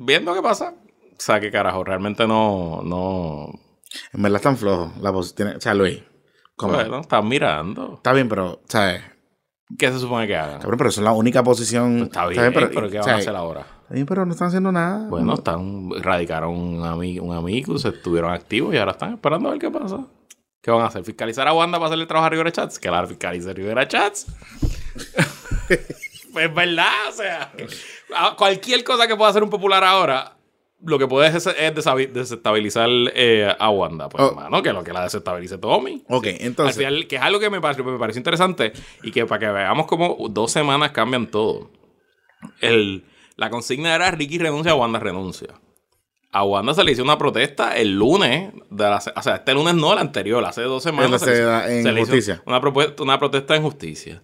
viendo 0.04 0.35
qué 0.35 0.42
pasa. 0.42 0.75
O 1.12 1.21
sea, 1.21 1.38
qué 1.40 1.50
carajo, 1.52 1.83
realmente 1.85 2.26
no, 2.26 2.80
no, 2.85 3.49
En 4.12 4.23
verdad 4.23 4.37
están 4.37 4.57
flojos. 4.57 4.90
La 5.00 5.12
tiene- 5.37 5.57
o 5.57 5.61
sea, 5.61 5.75
Luis, 5.75 6.00
bueno, 6.67 7.00
están 7.00 7.29
mirando. 7.29 7.95
Está 7.97 8.12
bien, 8.12 8.29
pero, 8.29 8.61
¿sabes? 8.69 9.03
¿Qué 9.79 9.93
se 9.93 9.99
supone 9.99 10.27
que 10.27 10.35
hagan? 10.37 10.61
Cabrón, 10.61 10.79
pero 10.79 10.91
eso 10.91 11.00
es 11.00 11.05
la 11.05 11.12
única 11.12 11.43
posición. 11.43 11.97
Pues 11.99 12.09
está 12.09 12.27
bien, 12.27 12.53
pero, 12.55 12.71
¿qué 12.91 12.99
van 12.99 13.09
a 13.11 13.17
hacer 13.17 13.37
ahora? 13.37 13.61
Está 13.83 13.95
bien, 13.95 14.07
pero 14.07 14.25
no 14.27 14.33
están 14.33 14.49
haciendo 14.49 14.73
nada. 14.73 15.09
Bueno, 15.09 15.35
están, 15.35 15.91
radicaron 16.03 16.55
un, 16.57 16.81
ami- 16.83 17.21
un 17.21 17.35
amigo, 17.35 17.79
se 17.79 17.88
estuvieron 17.91 18.33
activos 18.33 18.75
y 18.75 18.79
ahora 18.79 18.93
están 18.93 19.15
esperando 19.15 19.49
a 19.49 19.53
ver 19.53 19.61
qué 19.61 19.71
pasa. 19.71 19.99
¿Qué 20.62 20.71
van 20.71 20.83
a 20.83 20.87
hacer? 20.87 21.05
¿Fiscalizar 21.05 21.47
a 21.49 21.53
Wanda 21.53 21.79
para 21.79 21.87
hacerle 21.88 22.07
trabajo 22.07 22.27
a 22.27 22.31
Rivera 22.31 22.50
Chats? 22.53 22.79
Que 22.79 22.91
la 22.91 23.07
fiscalice 23.07 23.53
Rivera 23.53 23.87
Chats. 23.87 24.27
pues 26.33 26.55
verdad, 26.55 26.87
o 27.09 27.12
sea, 27.12 27.53
a- 28.17 28.37
cualquier 28.37 28.85
cosa 28.85 29.07
que 29.07 29.17
pueda 29.17 29.31
hacer 29.31 29.43
un 29.43 29.50
popular 29.50 29.85
ahora, 29.85 30.33
lo 30.85 30.99
que 30.99 31.06
puede 31.08 31.28
es, 31.28 31.47
es 31.47 31.75
desestabilizar 32.12 32.88
eh, 33.14 33.52
a 33.58 33.70
Wanda. 33.70 34.08
Pues, 34.08 34.23
Oh. 34.25 34.28
hermano, 34.28 34.62
que 34.62 34.73
lo 34.73 34.85
que 34.85 34.92
la 34.92 35.02
desestabilice 35.02 35.58
Tommy. 35.58 36.04
Ok, 36.08 36.26
Al 36.26 36.37
entonces. 36.40 36.76
final, 36.76 37.06
que 37.06 37.16
es 37.16 37.23
algo 37.23 37.40
que 37.40 37.50
me 37.50 37.61
pareció, 37.61 37.85
me 37.85 37.99
pareció 37.99 38.20
interesante 38.20 38.73
y 39.02 39.11
que 39.11 39.26
para 39.26 39.38
que 39.40 39.49
veamos 39.52 39.87
cómo 39.87 40.16
dos 40.30 40.52
semanas 40.52 40.92
cambian 40.92 41.26
todo. 41.26 41.70
El, 42.61 43.04
la 43.37 43.50
consigna 43.50 43.94
era 43.94 44.11
Ricky 44.11 44.38
renuncia, 44.38 44.75
Wanda 44.75 44.99
renuncia. 45.00 45.49
A 46.30 46.44
Wanda 46.44 46.75
se 46.75 46.85
le 46.85 46.92
hizo 46.92 47.02
una 47.02 47.16
protesta 47.18 47.76
el 47.76 47.94
lunes, 47.99 48.52
de 48.70 48.85
la 48.85 49.02
o 49.16 49.23
sea, 49.23 49.37
este 49.37 49.54
lunes 49.54 49.75
no, 49.75 49.92
el 49.94 49.99
anterior, 49.99 50.44
hace 50.44 50.62
dos 50.62 50.82
semanas. 50.82 51.20
Se 51.23 51.26
le 51.30 51.32
hizo- 51.32 51.42
seda- 51.42 51.70
en 51.70 51.82
se 51.82 51.92
le 51.92 52.00
hizo 52.02 52.11
justicia. 52.11 52.42
Una, 52.44 52.61
propuesta, 52.61 53.03
una 53.03 53.18
protesta 53.18 53.57
en 53.57 53.62
justicia. 53.62 54.22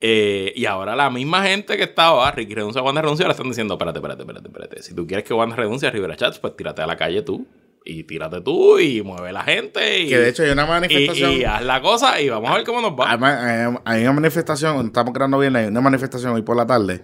Eh, 0.00 0.52
y 0.54 0.64
ahora 0.66 0.94
la 0.94 1.10
misma 1.10 1.42
gente 1.42 1.76
que 1.76 1.82
estaba, 1.82 2.30
Ricky 2.30 2.54
renuncia, 2.54 2.82
Wanda 2.82 3.02
renuncia, 3.02 3.24
ahora 3.24 3.32
están 3.32 3.48
diciendo, 3.48 3.74
espérate, 3.74 3.98
espérate, 3.98 4.22
espérate, 4.22 4.46
espérate. 4.48 4.82
Si 4.82 4.94
tú 4.94 5.06
quieres 5.06 5.24
que 5.26 5.34
Wanda 5.34 5.56
renuncie 5.56 5.88
a 5.88 5.90
Rivera 5.90 6.16
Chats, 6.16 6.38
pues 6.38 6.56
tírate 6.56 6.82
a 6.82 6.86
la 6.86 6.96
calle 6.96 7.22
tú. 7.22 7.46
Y 7.84 8.04
tírate 8.04 8.40
tú 8.42 8.78
y 8.78 9.00
mueve 9.02 9.32
la 9.32 9.42
gente. 9.44 10.00
Y, 10.02 10.08
que 10.10 10.18
de 10.18 10.28
hecho 10.28 10.42
hay 10.42 10.50
una 10.50 10.66
manifestación. 10.66 11.32
y 11.32 11.44
haz 11.44 11.62
la 11.64 11.80
cosa 11.80 12.20
y 12.20 12.28
vamos 12.28 12.50
a 12.50 12.54
ver 12.56 12.64
cómo 12.64 12.80
nos 12.82 12.92
va. 12.92 13.12
hay, 13.12 13.18
ma- 13.18 13.80
hay 13.84 14.02
una 14.02 14.12
manifestación, 14.12 14.86
estamos 14.86 15.14
creando 15.14 15.38
bien, 15.38 15.56
hay 15.56 15.66
una 15.68 15.80
manifestación 15.80 16.32
hoy 16.34 16.42
por 16.42 16.56
la 16.56 16.66
tarde 16.66 17.00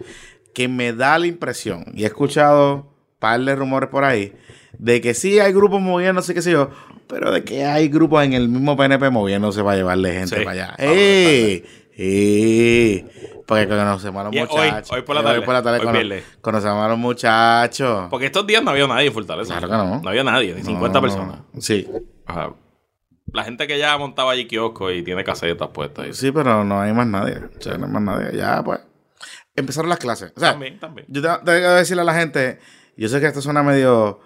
que 0.52 0.68
me 0.68 0.92
da 0.92 1.18
la 1.18 1.26
impresión, 1.26 1.84
y 1.94 2.04
he 2.04 2.06
escuchado 2.06 2.74
un 2.74 2.84
par 3.18 3.40
de 3.40 3.56
rumores 3.56 3.88
por 3.88 4.04
ahí, 4.04 4.34
de 4.78 5.00
que 5.00 5.14
sí 5.14 5.40
hay 5.40 5.52
grupos 5.52 5.80
moviéndose, 5.80 6.32
qué 6.34 6.42
sé 6.42 6.52
yo, 6.52 6.70
pero 7.08 7.32
de 7.32 7.42
que 7.44 7.64
hay 7.64 7.88
grupos 7.88 8.22
en 8.24 8.34
el 8.34 8.48
mismo 8.48 8.76
PNP 8.76 9.10
moviéndose 9.10 9.64
para 9.64 9.76
llevarle 9.76 10.12
gente 10.12 10.36
Sí. 10.38 10.44
para 10.44 10.50
allá. 10.50 10.74
Vamos 10.78 10.94
¡Eh! 11.96 13.04
Porque 13.46 13.68
conocemos 13.68 14.20
a 14.20 14.24
los 14.24 14.34
hoy- 14.34 14.40
muchachos. 14.40 14.90
hoy 14.92 15.02
por 15.02 15.14
la 15.16 15.22
tarde, 15.22 15.38
Hoy 15.38 15.44
por 15.44 15.54
la 15.54 15.62
tarde 15.62 15.80
cono- 15.80 16.00
conocemos 16.40 16.84
a 16.84 16.88
los 16.88 16.98
muchachos. 16.98 18.06
Porque 18.10 18.26
estos 18.26 18.46
días 18.46 18.62
no 18.62 18.70
había 18.70 18.86
nadie 18.86 19.08
en 19.08 19.12
Fortaleza. 19.12 19.58
Claro 19.58 19.68
que 19.70 19.76
no. 19.76 20.00
No 20.02 20.08
había 20.08 20.24
nadie, 20.24 20.54
ni 20.54 20.62
50 20.62 20.98
No, 20.98 21.02
personas. 21.02 21.38
Sí. 21.58 21.88
Ajá. 22.26 22.54
La 23.32 23.44
gente 23.44 23.66
que 23.66 23.78
ya 23.78 23.96
montaba 23.98 24.32
allí 24.32 24.46
kiosco 24.46 24.90
y 24.90 25.02
tiene 25.02 25.24
casetas 25.24 25.68
puestas. 25.68 26.06
y- 26.08 26.12
Sí, 26.14 26.32
pero 26.32 26.64
no 26.64 26.80
hay 26.80 26.92
más 26.92 27.06
nadie. 27.06 27.36
O 27.36 27.60
sea, 27.60 27.76
no 27.76 27.86
hay 27.86 27.92
más 27.92 28.02
nadie. 28.02 28.36
Ya, 28.36 28.62
pues. 28.64 28.80
Empezaron 29.56 29.88
las 29.90 29.98
clases. 29.98 30.32
O 30.36 30.40
sea, 30.40 30.52
También, 30.52 30.80
también. 30.80 31.06
yo 31.10 31.20
te- 31.22 31.28
tengo 31.28 31.44
que 31.44 31.74
decirle 31.74 32.02
a 32.02 32.06
la 32.06 32.14
gente, 32.14 32.58
yo 32.96 33.08
sé 33.08 33.20
que 33.20 33.26
esto 33.26 33.40
suena 33.42 33.62
medio, 33.62 34.20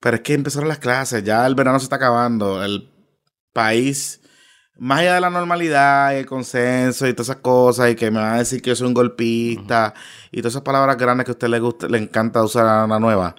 pero 0.00 0.16
es 0.16 0.22
que 0.22 0.34
empezaron 0.34 0.68
las 0.68 0.78
clases, 0.78 1.24
ya 1.24 1.46
el 1.46 1.54
verano 1.54 1.78
se 1.78 1.84
está 1.84 1.96
acabando, 1.96 2.64
el 2.64 2.90
país, 3.52 4.19
más 4.80 5.00
allá 5.00 5.14
de 5.14 5.20
la 5.20 5.30
normalidad 5.30 6.12
y 6.12 6.16
el 6.16 6.26
consenso 6.26 7.06
y 7.06 7.12
todas 7.12 7.28
esas 7.28 7.42
cosas, 7.42 7.90
y 7.90 7.94
que 7.94 8.10
me 8.10 8.18
van 8.18 8.34
a 8.34 8.38
decir 8.38 8.60
que 8.60 8.70
yo 8.70 8.76
soy 8.76 8.88
un 8.88 8.94
golpista 8.94 9.94
y 10.32 10.38
todas 10.40 10.54
esas 10.54 10.62
palabras 10.62 10.96
grandes 10.96 11.24
que 11.26 11.30
a 11.30 11.34
usted 11.34 11.48
le 11.48 11.60
gusta, 11.60 11.86
le 11.88 11.98
encanta 11.98 12.42
usar 12.42 12.66
a 12.66 12.86
la 12.86 12.98
nueva. 12.98 13.34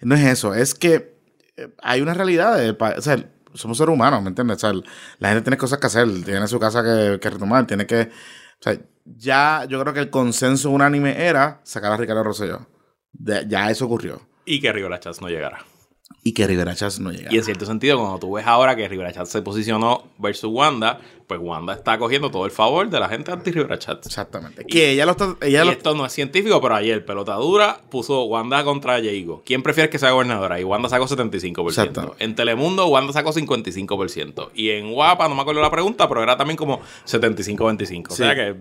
No 0.00 0.14
es 0.14 0.24
eso, 0.24 0.54
es 0.54 0.74
que 0.74 1.16
eh, 1.56 1.68
hay 1.82 2.00
una 2.00 2.14
realidad, 2.14 2.76
pa- 2.76 2.94
o 2.98 3.00
sea, 3.02 3.16
somos 3.54 3.78
seres 3.78 3.94
humanos, 3.94 4.22
¿me 4.22 4.28
entiendes? 4.28 4.56
O 4.56 4.60
sea, 4.60 4.72
la 5.18 5.28
gente 5.28 5.42
tiene 5.42 5.56
cosas 5.56 5.78
que 5.78 5.86
hacer, 5.86 6.06
tiene 6.24 6.46
su 6.48 6.58
casa 6.58 6.82
que, 6.82 7.18
que 7.20 7.30
retomar, 7.30 7.66
tiene 7.66 7.86
que, 7.86 8.02
o 8.02 8.62
sea, 8.62 8.76
ya 9.04 9.64
yo 9.68 9.80
creo 9.80 9.94
que 9.94 10.00
el 10.00 10.10
consenso 10.10 10.70
unánime 10.70 11.24
era 11.26 11.60
sacar 11.62 11.92
a 11.92 11.96
Ricardo 11.96 12.22
Rosselló. 12.24 12.66
De- 13.12 13.44
ya 13.48 13.70
eso 13.70 13.86
ocurrió. 13.86 14.20
Y 14.44 14.60
que 14.60 14.72
Rivera 14.72 14.98
Chats 15.00 15.20
no 15.22 15.28
llegara. 15.28 15.58
Y 16.26 16.32
que 16.32 16.44
Rivera 16.44 16.74
Chats 16.74 16.98
no 16.98 17.12
llegara. 17.12 17.32
Y 17.32 17.38
en 17.38 17.44
cierto 17.44 17.66
sentido, 17.66 17.98
cuando 18.00 18.18
tú 18.18 18.32
ves 18.32 18.44
ahora 18.48 18.74
que 18.74 18.88
Rivera 18.88 19.12
Chats 19.12 19.30
se 19.30 19.42
posicionó 19.42 20.08
versus 20.18 20.50
Wanda, 20.52 20.98
pues 21.28 21.38
Wanda 21.40 21.72
está 21.72 21.98
cogiendo 21.98 22.32
todo 22.32 22.46
el 22.46 22.50
favor 22.50 22.90
de 22.90 22.98
la 22.98 23.08
gente 23.08 23.30
anti-Rivera 23.30 23.78
Chats. 23.78 24.08
Exactamente. 24.08 24.64
Que 24.64 24.90
ella 24.90 25.04
lo 25.06 25.12
está. 25.12 25.36
Ella 25.40 25.62
Y 25.62 25.66
lo, 25.66 25.70
esto 25.70 25.94
no 25.94 26.04
es 26.04 26.12
científico, 26.12 26.60
pero 26.60 26.74
ayer 26.74 27.04
Pelotadura 27.04 27.80
puso 27.92 28.24
Wanda 28.24 28.64
contra 28.64 29.00
Diego. 29.00 29.44
¿Quién 29.46 29.62
prefiere 29.62 29.88
que 29.88 30.00
sea 30.00 30.10
gobernadora? 30.10 30.58
Y 30.58 30.64
Wanda 30.64 30.88
sacó 30.88 31.06
75%. 31.06 31.68
Exacto. 31.68 32.16
En 32.18 32.34
Telemundo, 32.34 32.88
Wanda 32.88 33.12
sacó 33.12 33.32
55%. 33.32 34.50
Y 34.52 34.70
en 34.70 34.92
Guapa, 34.92 35.28
no 35.28 35.36
me 35.36 35.42
acuerdo 35.42 35.60
la 35.62 35.70
pregunta, 35.70 36.08
pero 36.08 36.24
era 36.24 36.36
también 36.36 36.56
como 36.56 36.80
75-25. 37.06 38.06
O 38.08 38.10
Sí. 38.10 38.16
sea 38.24 38.34
que 38.34 38.56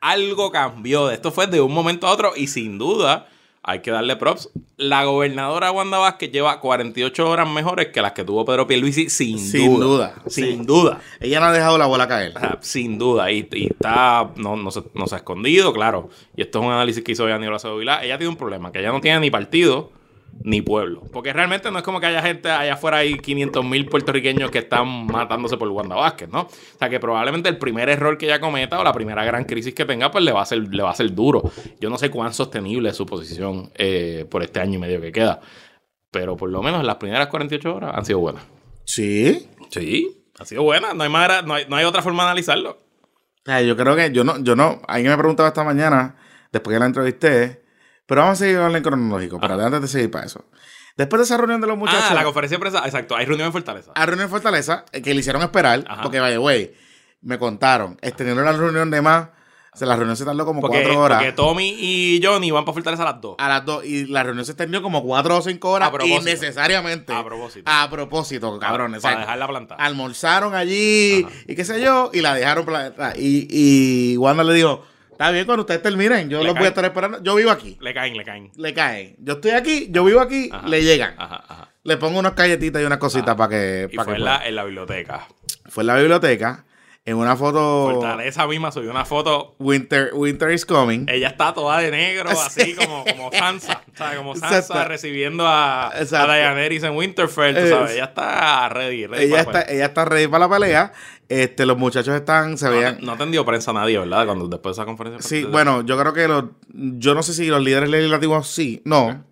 algo 0.00 0.50
cambió. 0.50 1.10
Esto 1.10 1.32
fue 1.32 1.46
de 1.46 1.62
un 1.62 1.72
momento 1.72 2.06
a 2.06 2.12
otro 2.12 2.32
y 2.36 2.46
sin 2.46 2.76
duda 2.76 3.26
hay 3.62 3.80
que 3.80 3.90
darle 3.90 4.16
props. 4.16 4.50
La 4.76 5.04
gobernadora 5.04 5.72
Wanda 5.72 5.98
Vázquez 5.98 6.30
lleva 6.30 6.60
48 6.60 7.28
horas 7.28 7.48
mejores 7.50 7.88
que 7.88 8.00
las 8.00 8.12
que 8.12 8.24
tuvo 8.24 8.44
Pedro 8.44 8.66
Pierluisi 8.66 9.10
sin, 9.10 9.38
Sin 9.38 9.74
duda. 9.80 9.84
duda, 9.86 10.14
Sin 10.28 10.60
sí. 10.60 10.64
duda. 10.66 11.00
ella 11.20 11.40
no 11.40 11.46
ha 11.46 11.52
dejado 11.52 11.76
la 11.78 11.86
bola 11.86 12.06
caer. 12.08 12.32
Sea, 12.32 12.58
sin 12.60 12.98
duda, 12.98 13.30
y, 13.32 13.48
y 13.52 13.66
está, 13.66 14.30
no, 14.36 14.56
no, 14.56 14.70
se, 14.70 14.82
no 14.94 15.06
se 15.06 15.14
ha 15.16 15.18
escondido, 15.18 15.72
claro. 15.72 16.08
Y 16.36 16.42
esto 16.42 16.60
es 16.60 16.64
un 16.66 16.72
análisis 16.72 17.02
que 17.02 17.12
hizo 17.12 17.24
Aníbal 17.26 17.56
Acevedo 17.56 17.78
Vilá. 17.78 18.04
Ella 18.04 18.16
tiene 18.18 18.30
un 18.30 18.36
problema, 18.36 18.70
que 18.72 18.78
ella 18.78 18.92
no 18.92 19.00
tiene 19.00 19.20
ni 19.20 19.30
partido 19.30 19.90
ni 20.42 20.62
pueblo. 20.62 21.02
Porque 21.12 21.32
realmente 21.32 21.70
no 21.70 21.78
es 21.78 21.84
como 21.84 22.00
que 22.00 22.06
haya 22.06 22.22
gente 22.22 22.50
allá 22.50 22.74
afuera, 22.74 22.98
hay 22.98 23.18
500 23.18 23.64
mil 23.64 23.86
puertorriqueños 23.86 24.50
que 24.50 24.58
están 24.58 25.06
matándose 25.06 25.56
por 25.56 25.68
Wanda 25.68 25.96
Vázquez, 25.96 26.28
¿no? 26.28 26.42
O 26.42 26.50
sea 26.78 26.88
que 26.88 27.00
probablemente 27.00 27.48
el 27.48 27.58
primer 27.58 27.88
error 27.88 28.16
que 28.18 28.26
ella 28.26 28.40
cometa 28.40 28.78
o 28.80 28.84
la 28.84 28.92
primera 28.92 29.24
gran 29.24 29.44
crisis 29.44 29.74
que 29.74 29.84
tenga, 29.84 30.10
pues 30.10 30.24
le 30.24 30.32
va 30.32 30.42
a 30.42 30.46
ser, 30.46 30.58
le 30.72 30.82
va 30.82 30.90
a 30.90 30.94
ser 30.94 31.12
duro. 31.14 31.42
Yo 31.80 31.90
no 31.90 31.98
sé 31.98 32.10
cuán 32.10 32.32
sostenible 32.32 32.90
es 32.90 32.96
su 32.96 33.04
posición 33.06 33.70
eh, 33.74 34.26
por 34.30 34.42
este 34.42 34.60
año 34.60 34.74
y 34.74 34.78
medio 34.78 35.00
que 35.00 35.12
queda. 35.12 35.40
Pero 36.10 36.36
por 36.36 36.48
lo 36.50 36.62
menos 36.62 36.84
las 36.84 36.96
primeras 36.96 37.26
48 37.28 37.74
horas 37.74 37.92
han 37.94 38.04
sido 38.04 38.20
buenas. 38.20 38.42
Sí. 38.84 39.48
Sí, 39.70 40.24
ha 40.38 40.44
sido 40.46 40.62
buena. 40.62 40.94
No 40.94 41.02
hay, 41.02 41.10
manera- 41.10 41.42
no 41.42 41.54
hay, 41.54 41.66
no 41.68 41.76
hay 41.76 41.84
otra 41.84 42.00
forma 42.00 42.22
de 42.22 42.28
analizarlo. 42.30 42.78
Sea, 43.44 43.60
yo 43.62 43.76
creo 43.76 43.94
que 43.96 44.10
yo 44.12 44.24
no, 44.24 44.38
yo 44.42 44.56
no, 44.56 44.80
alguien 44.88 45.10
me 45.12 45.18
preguntaba 45.18 45.48
esta 45.48 45.64
mañana, 45.64 46.16
después 46.52 46.74
que 46.74 46.80
la 46.80 46.86
entrevisté, 46.86 47.62
pero 48.08 48.22
vamos 48.22 48.40
a 48.40 48.44
seguir 48.44 48.56
el 48.58 48.82
cronológico, 48.82 49.38
pero 49.38 49.54
antes 49.54 49.82
de 49.82 49.86
seguir 49.88 50.10
para 50.10 50.26
eso. 50.26 50.44
Después 50.96 51.20
de 51.20 51.24
esa 51.24 51.36
reunión 51.36 51.60
de 51.60 51.68
los 51.68 51.78
muchachos, 51.78 52.06
Ah, 52.10 52.14
la 52.14 52.24
conferencia 52.24 52.56
de 52.56 52.60
prensa, 52.60 52.82
exacto, 52.84 53.14
hay 53.14 53.24
reunión 53.26 53.46
en 53.46 53.52
Fortaleza. 53.52 53.92
a 53.94 54.06
reunión 54.06 54.24
en 54.24 54.30
Fortaleza, 54.30 54.84
eh, 54.90 55.00
que 55.02 55.14
le 55.14 55.20
hicieron 55.20 55.42
esperar, 55.42 55.84
Ajá. 55.86 56.02
porque 56.02 56.18
vaya, 56.18 56.38
güey, 56.38 56.72
me 57.20 57.38
contaron, 57.38 57.96
extendieron 58.02 58.44
la 58.44 58.52
reunión 58.52 58.90
de 58.90 59.00
más, 59.02 59.28
O 59.70 59.76
sea, 59.78 59.86
la 59.86 59.94
reunión 59.94 60.16
se 60.16 60.24
tardó 60.24 60.44
como 60.44 60.60
Porque, 60.60 60.82
cuatro 60.82 61.00
horas. 61.00 61.18
porque 61.18 61.32
Tommy 61.32 61.68
y 61.78 62.20
Johnny 62.24 62.50
van 62.50 62.64
para 62.64 62.72
Fortaleza 62.74 63.02
a 63.04 63.12
las 63.12 63.20
dos. 63.20 63.36
A 63.38 63.48
las 63.48 63.64
dos. 63.64 63.84
Y 63.84 64.06
la 64.06 64.24
reunión 64.24 64.44
se 64.44 64.50
extendió 64.52 64.82
como 64.82 65.04
cuatro 65.04 65.36
o 65.36 65.42
cinco 65.42 65.70
horas. 65.70 65.88
A 65.88 65.92
propósito. 65.92 66.20
Innecesariamente. 66.22 67.12
A 67.12 67.22
propósito. 67.24 67.70
A 67.70 67.88
propósito, 67.88 68.58
cabrones. 68.58 69.02
Para 69.02 69.14
sea, 69.16 69.20
dejarla 69.20 69.46
plantada. 69.46 69.84
Almorzaron 69.84 70.54
allí 70.56 71.24
y 71.46 71.54
qué 71.54 71.64
sé 71.64 71.80
yo. 71.80 72.10
Y 72.12 72.22
la 72.22 72.34
dejaron 72.34 72.64
plantada. 72.64 73.12
Y, 73.16 73.46
y 73.50 74.16
Wanda 74.16 74.42
le 74.42 74.54
dijo: 74.54 74.84
Está 75.18 75.32
bien, 75.32 75.46
cuando 75.46 75.62
ustedes 75.62 75.82
terminen, 75.82 76.30
yo 76.30 76.38
Le 76.38 76.44
los 76.44 76.54
voy 76.54 76.66
a 76.66 76.68
estar 76.68 76.84
esperando. 76.84 77.20
Yo 77.24 77.34
vivo 77.34 77.50
aquí. 77.50 77.76
Le 77.80 77.92
caen, 77.92 78.16
le 78.16 78.24
caen. 78.24 78.52
Le 78.54 78.72
caen. 78.72 79.16
Yo 79.18 79.32
estoy 79.32 79.50
aquí, 79.50 79.88
yo 79.90 80.04
vivo 80.04 80.20
aquí, 80.20 80.48
Ajá. 80.52 80.68
le 80.68 80.84
llegan. 80.84 81.14
Ajá, 81.18 81.42
ajá. 81.48 81.68
Le 81.82 81.96
pongo 81.96 82.20
unas 82.20 82.36
galletitas 82.36 82.80
y 82.80 82.84
unas 82.84 82.98
cositas 82.98 83.34
para 83.34 83.48
que. 83.50 83.88
Y 83.92 83.96
pa' 83.96 84.04
fue 84.04 84.12
que 84.12 84.18
en 84.20 84.24
la, 84.24 84.46
en 84.46 84.54
la 84.54 84.62
biblioteca. 84.62 85.26
Fue 85.66 85.82
en 85.82 85.88
la 85.88 85.96
biblioteca. 85.96 86.64
En 87.04 87.16
una 87.16 87.36
foto. 87.36 87.90
Fortaleza 87.94 88.46
misma 88.46 88.70
subió 88.70 88.90
una 88.90 89.04
foto. 89.06 89.56
Winter, 89.58 90.10
Winter 90.12 90.50
is 90.50 90.64
coming. 90.66 91.06
Ella 91.08 91.28
está 91.28 91.52
toda 91.54 91.78
de 91.78 91.90
negro, 91.90 92.28
así 92.46 92.60
Sí. 92.60 92.74
como, 92.74 93.02
como 93.04 93.32
Sansa. 93.32 93.82
¿sabes? 93.94 94.18
Como 94.18 94.36
Sansa 94.36 94.58
Exacto. 94.58 94.84
recibiendo 94.88 95.46
a, 95.46 95.88
a. 95.88 96.04
Daenerys 96.04 96.82
en 96.84 96.94
Winterfell. 96.94 97.56
tú 97.56 97.68
¿sabes? 97.70 97.92
Ella 97.92 98.04
está 98.04 98.68
ready. 98.68 99.06
ready 99.06 99.24
ella, 99.24 99.44
para 99.44 99.60
está, 99.60 99.72
ella 99.72 99.86
está 99.86 100.04
ready 100.04 100.28
para 100.28 100.46
la 100.46 100.54
pelea. 100.54 100.92
Este, 101.28 101.66
los 101.66 101.76
muchachos 101.76 102.14
están, 102.14 102.56
se 102.56 102.64
No, 102.66 102.70
veían. 102.72 102.98
no 103.02 103.12
atendió 103.12 103.44
prensa 103.44 103.72
nadie, 103.72 103.98
¿verdad? 103.98 104.24
Cuando 104.24 104.48
después 104.48 104.74
de 104.76 104.80
esa 104.82 104.86
conferencia. 104.86 105.20
Sí, 105.28 105.42
de- 105.42 105.46
bueno, 105.48 105.82
yo 105.84 105.98
creo 105.98 106.12
que 106.14 106.26
los. 106.26 106.44
Yo 106.72 107.14
no 107.14 107.22
sé 107.22 107.34
si 107.34 107.46
los 107.48 107.62
líderes 107.62 107.90
legislativos 107.90 108.48
sí, 108.48 108.80
no. 108.84 109.24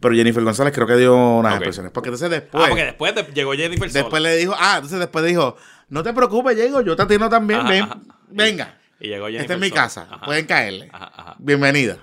Pero 0.00 0.14
Jennifer 0.14 0.42
González 0.42 0.72
creo 0.74 0.86
que 0.86 0.96
dio 0.96 1.14
unas 1.14 1.52
Ok. 1.52 1.56
expresiones. 1.58 1.92
Porque 1.92 2.08
entonces 2.08 2.30
después. 2.30 2.64
Ah, 2.64 2.68
porque 2.68 2.84
después 2.84 3.14
de- 3.14 3.22
llegó 3.32 3.52
Jennifer 3.52 3.88
sola. 3.90 4.02
después 4.02 4.22
le 4.22 4.36
dijo. 4.36 4.54
Ah, 4.58 4.72
entonces 4.76 4.98
después 4.98 5.24
dijo: 5.24 5.56
No 5.88 6.02
te 6.02 6.12
preocupes, 6.12 6.56
llego, 6.56 6.80
yo 6.80 6.96
te 6.96 7.02
atiendo 7.02 7.28
también. 7.28 7.60
Ajá, 7.60 7.68
ven, 7.70 7.82
ajá. 7.84 8.00
venga. 8.30 8.78
Y 8.98 9.08
llegó 9.08 9.26
Jennifer 9.26 9.42
Esta 9.42 9.54
es 9.54 9.60
mi 9.60 9.68
sola. 9.68 9.80
casa. 9.82 10.08
Ajá. 10.10 10.24
Pueden 10.26 10.46
caerle. 10.46 10.90
Bienvenida. 11.38 11.98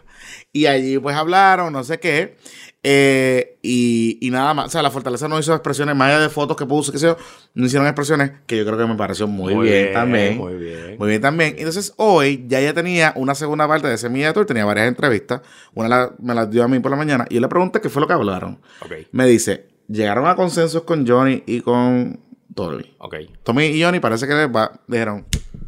Y 0.53 0.65
allí 0.67 0.97
pues 0.99 1.15
hablaron, 1.15 1.73
no 1.73 1.83
sé 1.83 1.99
qué. 1.99 2.37
Eh, 2.83 3.57
y, 3.61 4.17
y 4.21 4.31
nada 4.31 4.53
más. 4.53 4.67
O 4.67 4.69
sea, 4.69 4.81
la 4.81 4.91
fortaleza 4.91 5.27
no 5.27 5.37
hizo 5.39 5.53
expresiones, 5.53 5.95
más 5.95 6.09
allá 6.09 6.19
de 6.21 6.29
fotos 6.29 6.55
que 6.55 6.65
puso, 6.65 6.91
que 6.91 6.97
sé 6.99 7.07
yo, 7.07 7.17
no 7.53 7.65
hicieron 7.65 7.87
expresiones 7.87 8.31
que 8.47 8.57
yo 8.57 8.65
creo 8.65 8.77
que 8.77 8.85
me 8.85 8.95
pareció 8.95 9.27
muy, 9.27 9.53
bien, 9.55 9.93
también. 9.93 10.37
Muy 10.37 10.55
bien. 10.55 10.95
Muy 10.97 11.09
bien 11.09 11.21
también. 11.21 11.55
Entonces, 11.57 11.93
hoy 11.97 12.45
ya 12.47 12.59
ella 12.59 12.73
tenía 12.73 13.13
una 13.15 13.35
segunda 13.35 13.67
parte 13.67 13.87
de 13.87 13.95
ese 13.95 14.09
media 14.09 14.31
tour, 14.33 14.45
tenía 14.45 14.65
varias 14.65 14.87
entrevistas. 14.87 15.41
Una 15.73 15.89
la- 15.89 16.13
me 16.19 16.33
las 16.33 16.49
dio 16.49 16.63
a 16.63 16.67
mí 16.67 16.79
por 16.79 16.91
la 16.91 16.97
mañana 16.97 17.25
y 17.29 17.35
yo 17.35 17.41
le 17.41 17.47
pregunté 17.49 17.81
qué 17.81 17.89
fue 17.89 18.01
lo 18.01 18.07
que 18.07 18.13
hablaron. 18.13 18.61
Ok, 18.81 18.91
Me 19.11 19.25
dice, 19.27 19.67
llegaron 19.87 20.25
a 20.27 20.35
consensos 20.35 20.83
con 20.83 21.05
Johnny 21.07 21.43
y 21.45 21.61
con 21.61 22.19
Tommy. 22.55 22.95
ok, 22.99 23.15
Tommy 23.43 23.65
y 23.67 23.83
Johnny 23.83 23.99
parece 23.99 24.25
que 24.27 24.33
les 24.33 24.47
va- 24.49 24.71
dijeron, 24.87 25.25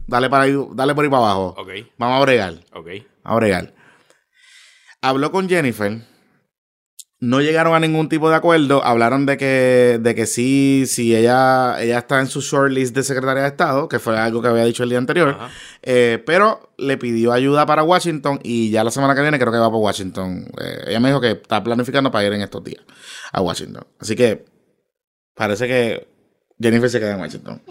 dale, 0.08 0.30
para 0.30 0.44
ahí, 0.44 0.56
dale 0.74 0.96
por 0.96 1.04
ahí 1.04 1.12
para 1.12 1.24
abajo. 1.24 1.56
Vamos 1.98 2.20
a 2.22 2.26
bregar, 2.26 2.54
a 3.24 3.36
bregar. 3.36 3.74
Habló 5.02 5.32
con 5.32 5.50
Jennifer. 5.50 6.10
No 7.24 7.40
llegaron 7.40 7.76
a 7.76 7.80
ningún 7.80 8.10
tipo 8.10 8.32
de 8.32 8.36
acuerdo. 8.36 8.84
Hablaron 8.84 9.28
de 9.28 9.38
que, 9.38 10.00
de 10.02 10.16
que 10.16 10.26
sí, 10.26 10.86
sí, 10.88 11.16
ella, 11.16 11.80
ella 11.80 12.00
está 12.00 12.20
en 12.20 12.26
su 12.26 12.42
shortlist 12.42 12.96
de 12.96 13.04
secretaria 13.04 13.44
de 13.44 13.50
Estado, 13.50 13.88
que 13.88 14.00
fue 14.00 14.18
algo 14.18 14.42
que 14.42 14.48
había 14.48 14.66
dicho 14.66 14.82
el 14.82 14.90
día 14.90 14.98
anterior. 14.98 15.38
Eh, 15.84 16.22
pero 16.26 16.74
le 16.80 16.98
pidió 16.98 17.32
ayuda 17.32 17.68
para 17.68 17.84
Washington 17.84 18.40
y 18.42 18.72
ya 18.72 18.84
la 18.84 18.90
semana 18.90 19.14
que 19.14 19.22
viene 19.22 19.38
creo 19.38 19.52
que 19.52 19.60
va 19.60 19.70
por 19.70 19.82
Washington. 19.82 20.48
Eh, 20.60 20.86
ella 20.88 21.00
me 21.00 21.10
dijo 21.10 21.22
que 21.22 21.32
está 21.34 21.64
planificando 21.64 22.10
para 22.10 22.26
ir 22.26 22.34
en 22.34 22.42
estos 22.42 22.64
días 22.64 22.84
a 23.32 23.40
Washington. 23.40 23.86
Así 24.00 24.16
que 24.16 24.44
parece 25.36 25.68
que 25.68 26.08
Jennifer 26.60 26.90
se 26.90 27.00
queda 27.00 27.14
en 27.14 27.20
Washington. 27.22 27.62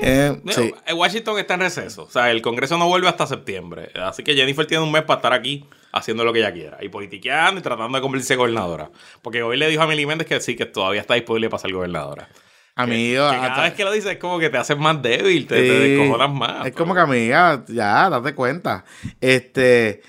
Eh, 0.00 0.40
Mira, 0.44 0.62
sí. 0.62 0.74
eh, 0.86 0.92
Washington 0.92 1.40
está 1.40 1.54
en 1.54 1.60
receso. 1.60 2.04
O 2.04 2.10
sea, 2.10 2.30
el 2.30 2.40
Congreso 2.40 2.78
no 2.78 2.86
vuelve 2.86 3.08
hasta 3.08 3.26
septiembre. 3.26 3.90
Así 3.96 4.22
que 4.22 4.36
Jennifer 4.36 4.64
tiene 4.64 4.84
un 4.84 4.92
mes 4.92 5.02
para 5.02 5.18
estar 5.18 5.32
aquí 5.32 5.64
haciendo 5.92 6.24
lo 6.24 6.32
que 6.32 6.38
ella 6.40 6.52
quiera. 6.52 6.78
Y 6.80 6.88
politiqueando 6.88 7.60
y 7.60 7.62
tratando 7.62 7.96
de 7.98 8.02
convertirse 8.02 8.34
en 8.34 8.38
gobernadora. 8.38 8.90
Porque 9.22 9.42
hoy 9.42 9.56
le 9.56 9.68
dijo 9.68 9.82
a 9.82 9.86
Milly 9.86 10.06
Méndez 10.06 10.26
que 10.26 10.40
sí, 10.40 10.56
que 10.56 10.66
todavía 10.66 11.00
está 11.02 11.14
disponible 11.14 11.48
para 11.50 11.60
ser 11.60 11.72
gobernadora. 11.72 12.28
Amigo, 12.74 13.28
Que 13.30 13.36
cada 13.36 13.46
hasta- 13.48 13.62
vez 13.64 13.72
que 13.74 13.84
lo 13.84 13.92
dices 13.92 14.12
es 14.12 14.18
como 14.18 14.38
que 14.38 14.48
te 14.48 14.56
haces 14.56 14.78
más 14.78 15.02
débil, 15.02 15.46
te, 15.46 15.56
te 15.56 15.62
Sí. 15.68 15.90
descojonas 15.90 16.30
más. 16.30 16.66
Es 16.66 16.72
como 16.74 16.94
que 16.94 17.00
amiga, 17.00 17.62
ya, 17.68 18.08
date 18.08 18.34
cuenta. 18.34 18.84
Este, 19.20 20.00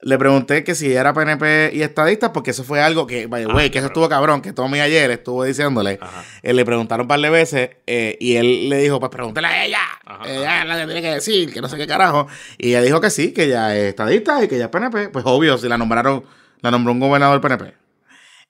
le 0.00 0.16
pregunté 0.16 0.62
que 0.62 0.76
si 0.76 0.92
era 0.92 1.12
PNP 1.12 1.72
y 1.74 1.82
estadista, 1.82 2.32
porque 2.32 2.52
eso 2.52 2.62
fue 2.62 2.80
algo 2.80 3.06
que, 3.06 3.26
by 3.26 3.44
the 3.44 3.52
Ah, 3.52 3.68
que 3.68 3.78
eso 3.78 3.88
estuvo 3.88 4.08
cabrón, 4.08 4.40
que 4.40 4.52
Tommy 4.52 4.78
ayer 4.78 5.10
estuvo 5.10 5.42
diciéndole. 5.42 5.98
Eh, 6.42 6.52
le 6.52 6.64
preguntaron 6.64 7.04
un 7.04 7.08
par 7.08 7.18
de 7.18 7.30
veces 7.30 7.70
eh, 7.86 8.16
y 8.20 8.36
él 8.36 8.68
le 8.68 8.78
dijo, 8.78 9.00
pues 9.00 9.10
pregúntele 9.10 9.48
a 9.48 9.64
ella. 9.64 9.80
Ajá, 10.04 10.30
ella 10.30 10.62
es 10.62 10.68
la 10.68 10.78
que 10.78 10.84
tiene 10.84 11.02
que 11.02 11.14
decir, 11.14 11.52
que 11.52 11.60
no 11.60 11.68
sé 11.68 11.76
qué 11.76 11.86
carajo. 11.88 12.28
Y 12.58 12.68
ella 12.68 12.82
dijo 12.82 13.00
que 13.00 13.10
sí, 13.10 13.32
que 13.32 13.44
ella 13.44 13.76
es 13.76 13.86
estadista 13.86 14.42
y 14.44 14.46
que 14.46 14.54
ella 14.54 14.66
es 14.66 14.70
PNP. 14.70 15.08
Pues 15.08 15.24
obvio, 15.26 15.58
si 15.58 15.68
la 15.68 15.76
nombraron, 15.76 16.24
la 16.60 16.70
nombró 16.70 16.92
un 16.92 17.00
gobernador 17.00 17.40
PNP. 17.40 17.74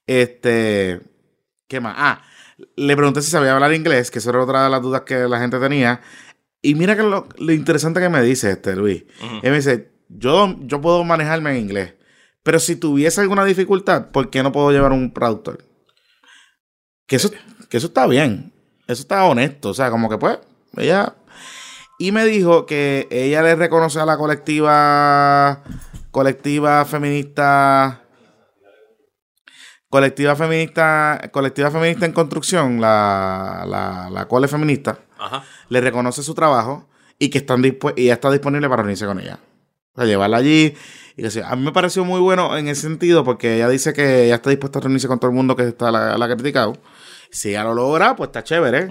Este, 0.06 1.00
¿qué 1.66 1.80
más? 1.80 1.94
Ah, 1.96 2.22
le 2.76 2.94
pregunté 2.94 3.22
si 3.22 3.30
sabía 3.30 3.54
hablar 3.54 3.72
inglés, 3.72 4.11
que 4.11 4.18
eso 4.18 4.28
era 4.30 4.42
otra 4.42 4.64
de 4.64 4.70
las 4.70 4.82
dudas 4.82 5.02
que 5.02 5.16
la 5.16 5.38
gente 5.38 5.58
tenía. 5.58 6.02
Y 6.61 6.74
mira 6.74 6.94
que 6.94 7.04
lo, 7.04 7.26
lo 7.38 7.52
interesante 7.52 8.00
que 8.00 8.08
me 8.11 8.20
dice 8.22 8.50
este 8.50 8.76
Luis. 8.76 9.04
Él 9.42 9.50
me 9.50 9.56
dice, 9.56 9.92
yo, 10.09 10.57
yo 10.61 10.81
puedo 10.81 11.05
manejarme 11.05 11.51
en 11.51 11.57
inglés, 11.59 11.94
pero 12.42 12.59
si 12.61 12.77
tuviese 12.77 13.21
alguna 13.21 13.44
dificultad, 13.44 14.11
¿por 14.11 14.31
qué 14.31 14.42
no 14.42 14.53
puedo 14.53 14.71
llevar 14.71 14.92
un 14.92 15.12
traductor? 15.12 15.64
Que 17.07 17.16
eso, 17.16 17.31
que 17.68 17.77
eso 17.77 17.88
está 17.88 18.07
bien. 18.07 18.53
Eso 18.87 19.03
está 19.03 19.25
honesto. 19.25 19.68
O 19.71 19.75
sea, 19.75 19.90
como 19.90 20.09
que 20.09 20.18
pues, 20.18 20.38
ella... 20.77 21.14
Y 21.99 22.12
me 22.12 22.25
dijo 22.25 22.64
que 22.64 23.09
ella 23.11 23.42
le 23.42 23.57
reconoce 23.57 23.99
a 23.99 24.07
la 24.07 24.16
colectiva, 24.16 25.64
colectiva 26.12 26.85
feminista, 26.85 28.05
colectiva 29.90 30.37
feminista, 30.37 31.21
colectiva 31.33 31.73
feminista 31.73 32.07
en 32.07 32.12
construcción, 32.12 32.81
la, 32.81 33.64
la, 33.66 34.11
la 34.11 34.29
cole 34.29 34.47
feminista, 34.47 35.01
Ajá. 35.18 35.42
le 35.68 35.81
reconoce 35.81 36.23
su 36.23 36.35
trabajo 36.35 36.88
y 37.18 37.31
que 37.31 37.38
están 37.38 37.64
y 37.64 37.77
ella 37.97 38.14
está 38.14 38.31
disponible 38.31 38.68
para 38.68 38.83
reunirse 38.83 39.05
con 39.05 39.18
ella. 39.18 39.40
O 39.98 40.00
sea, 40.00 40.06
llevarla 40.08 40.37
allí. 40.37 40.74
Y 41.16 41.22
que. 41.22 41.42
A 41.44 41.56
mí 41.56 41.62
me 41.64 41.72
pareció 41.72 42.04
muy 42.04 42.20
bueno 42.20 42.56
en 42.56 42.68
ese 42.68 42.82
sentido 42.82 43.24
porque 43.24 43.56
ella 43.56 43.68
dice 43.68 43.92
que 43.92 44.26
ella 44.26 44.37
está 44.37 44.50
dispuesta 44.50 44.78
a 44.78 44.82
reunirse 44.82 45.08
con 45.08 45.18
todo 45.18 45.30
el 45.30 45.37
mundo 45.37 45.56
que 45.56 45.64
está 45.66 45.90
la, 45.90 46.16
la 46.16 46.24
ha 46.26 46.34
criticado. 46.34 46.76
Si 47.30 47.50
ella 47.50 47.64
lo 47.64 47.74
logra, 47.74 48.14
pues 48.16 48.28
está 48.28 48.42
chévere. 48.44 48.88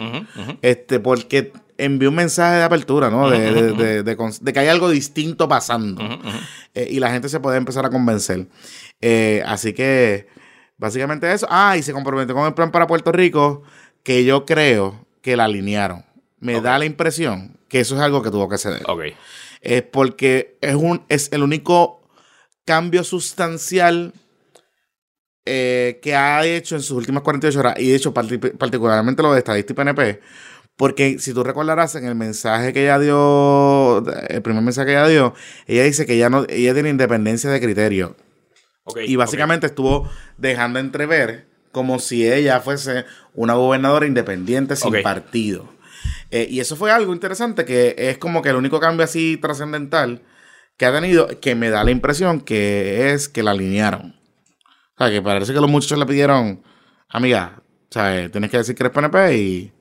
Este, 0.62 1.00
porque 1.00 1.54
envió 1.78 2.10
un 2.10 2.16
mensaje 2.16 2.58
de 2.58 2.64
apertura, 2.64 3.10
¿no? 3.10 3.30
De, 3.30 3.40
de- 3.54 3.72
de- 3.74 4.04
de 4.04 4.18
cons- 4.18 4.40
de 4.42 4.52
que 4.54 4.60
hay 4.60 4.68
algo 4.68 4.90
distinto 4.90 5.48
pasando. 5.48 6.04
Eh, 6.76 6.88
y 6.92 7.00
la 7.00 7.10
gente 7.12 7.30
se 7.30 7.40
puede 7.40 7.58
empezar 7.58 7.86
a 7.86 7.90
convencer. 7.90 8.48
Eh, 9.02 9.42
así 9.46 9.74
que, 9.74 10.28
básicamente 10.78 11.32
eso. 11.32 11.48
Ah, 11.50 11.78
y 11.78 11.84
se 11.84 11.94
comprometió 11.94 12.36
con 12.36 12.46
el 12.46 12.54
plan 12.54 12.72
para 12.72 12.86
Puerto 12.88 13.12
Rico, 13.12 13.64
que 14.04 14.24
yo 14.26 14.46
creo 14.46 15.06
que 15.22 15.36
la 15.38 15.46
alinearon. 15.46 16.04
Me 16.40 16.62
da 16.62 16.78
la 16.78 16.86
impresión 16.86 17.58
que 17.70 17.80
eso 17.80 17.96
es 17.96 18.02
algo 18.02 18.22
que 18.22 18.30
tuvo 18.32 18.48
que 18.50 18.58
ceder. 18.58 18.84
Ok. 18.88 19.02
Es 19.70 19.82
porque 19.84 20.58
es, 20.62 20.76
un, 20.76 21.04
es 21.10 21.30
el 21.34 21.44
único 21.44 22.00
cambio 22.64 23.04
sustancial 23.04 24.14
eh, 25.46 26.00
que 26.02 26.16
ha 26.16 26.46
hecho 26.46 26.76
en 26.76 26.82
sus 26.82 26.92
últimas 26.98 27.24
48 27.24 27.60
horas, 27.60 27.76
y 27.78 27.90
de 27.90 27.96
hecho 27.96 28.14
parti- 28.14 28.38
particularmente 28.58 29.22
lo 29.24 29.32
de 29.34 29.40
estadista 29.40 29.74
y 29.74 29.76
PNP, 29.76 30.20
porque 30.76 31.20
si 31.20 31.34
tú 31.34 31.44
recordarás 31.44 31.96
en 31.96 32.06
el 32.06 32.16
mensaje 32.16 32.72
que 32.74 32.84
ella 32.84 33.00
dio, 33.00 34.04
el 34.30 34.42
primer 34.42 34.62
mensaje 34.64 34.88
que 34.88 34.92
ella 34.94 35.08
dio, 35.08 35.34
ella 35.68 35.84
dice 35.84 36.06
que 36.06 36.14
ella, 36.16 36.30
no, 36.30 36.46
ella 36.50 36.74
tiene 36.74 36.90
independencia 36.90 37.50
de 37.50 37.60
criterio. 37.62 38.16
Y 39.10 39.16
básicamente 39.18 39.68
estuvo 39.68 40.10
dejando 40.38 40.80
entrever 40.80 41.48
como 41.74 42.00
si 42.00 42.26
ella 42.32 42.60
fuese 42.62 43.06
una 43.34 43.54
gobernadora 43.56 44.06
independiente 44.06 44.76
sin 44.78 44.94
partido. 45.04 45.70
Eh, 46.32 46.48
y 46.50 46.60
eso 46.60 46.76
fue 46.76 46.92
algo 46.92 47.14
interesante, 47.14 47.64
que 47.66 47.96
es 47.98 48.18
como 48.18 48.42
que 48.42 48.50
el 48.50 48.56
único 48.56 48.80
cambio 48.80 49.04
así 49.06 49.38
trascendental 49.38 50.24
que 50.78 50.86
ha 50.86 50.92
tenido, 50.94 51.28
que 51.40 51.56
me 51.56 51.70
da 51.70 51.84
la 51.84 51.92
impresión 51.92 52.42
que 52.42 53.12
es 53.14 53.30
que 53.30 53.44
la 53.44 53.52
alinearon. 53.52 54.16
O 54.96 54.98
sea, 54.98 55.10
que 55.10 55.22
parece 55.22 55.54
que 55.54 55.62
los 55.62 55.70
muchachos 55.70 55.98
le 55.98 56.06
pidieron, 56.06 56.64
amiga, 57.10 57.62
¿sabes? 57.90 58.32
Tienes 58.32 58.52
que 58.52 58.58
decir 58.58 58.76
que 58.76 58.84
eres 58.84 58.94
PNP 58.94 59.38
y, 59.38 59.74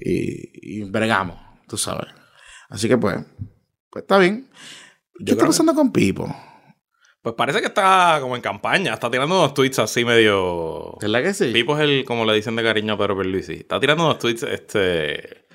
y, 0.00 0.80
y 0.80 0.90
bregamos, 0.90 1.38
tú 1.68 1.76
sabes. 1.76 2.06
Así 2.68 2.88
que 2.88 2.96
pues, 2.96 3.16
pues 3.90 4.02
está 4.02 4.18
bien. 4.18 4.48
¿Qué 5.18 5.24
Yo 5.24 5.32
está 5.32 5.44
que- 5.44 5.48
pasando 5.48 5.74
con 5.74 5.92
Pipo? 5.92 6.34
Pues 7.22 7.34
parece 7.36 7.58
que 7.60 7.66
está 7.66 8.18
como 8.20 8.36
en 8.36 8.42
campaña. 8.42 8.94
Está 8.94 9.10
tirando 9.10 9.34
unos 9.36 9.52
tweets 9.52 9.80
así 9.80 10.04
medio. 10.04 10.96
¿Verdad 11.00 11.22
que 11.24 11.34
sí? 11.34 11.50
Pipo 11.52 11.76
es 11.76 11.82
el, 11.82 12.04
como 12.04 12.24
le 12.24 12.34
dicen 12.34 12.54
de 12.54 12.62
cariño 12.62 12.92
a 12.94 12.98
Pedro 12.98 13.16
Pierluisi. 13.16 13.54
Está 13.54 13.80
tirando 13.80 14.04
unos 14.04 14.18
tweets 14.20 14.44
este, 14.44 15.45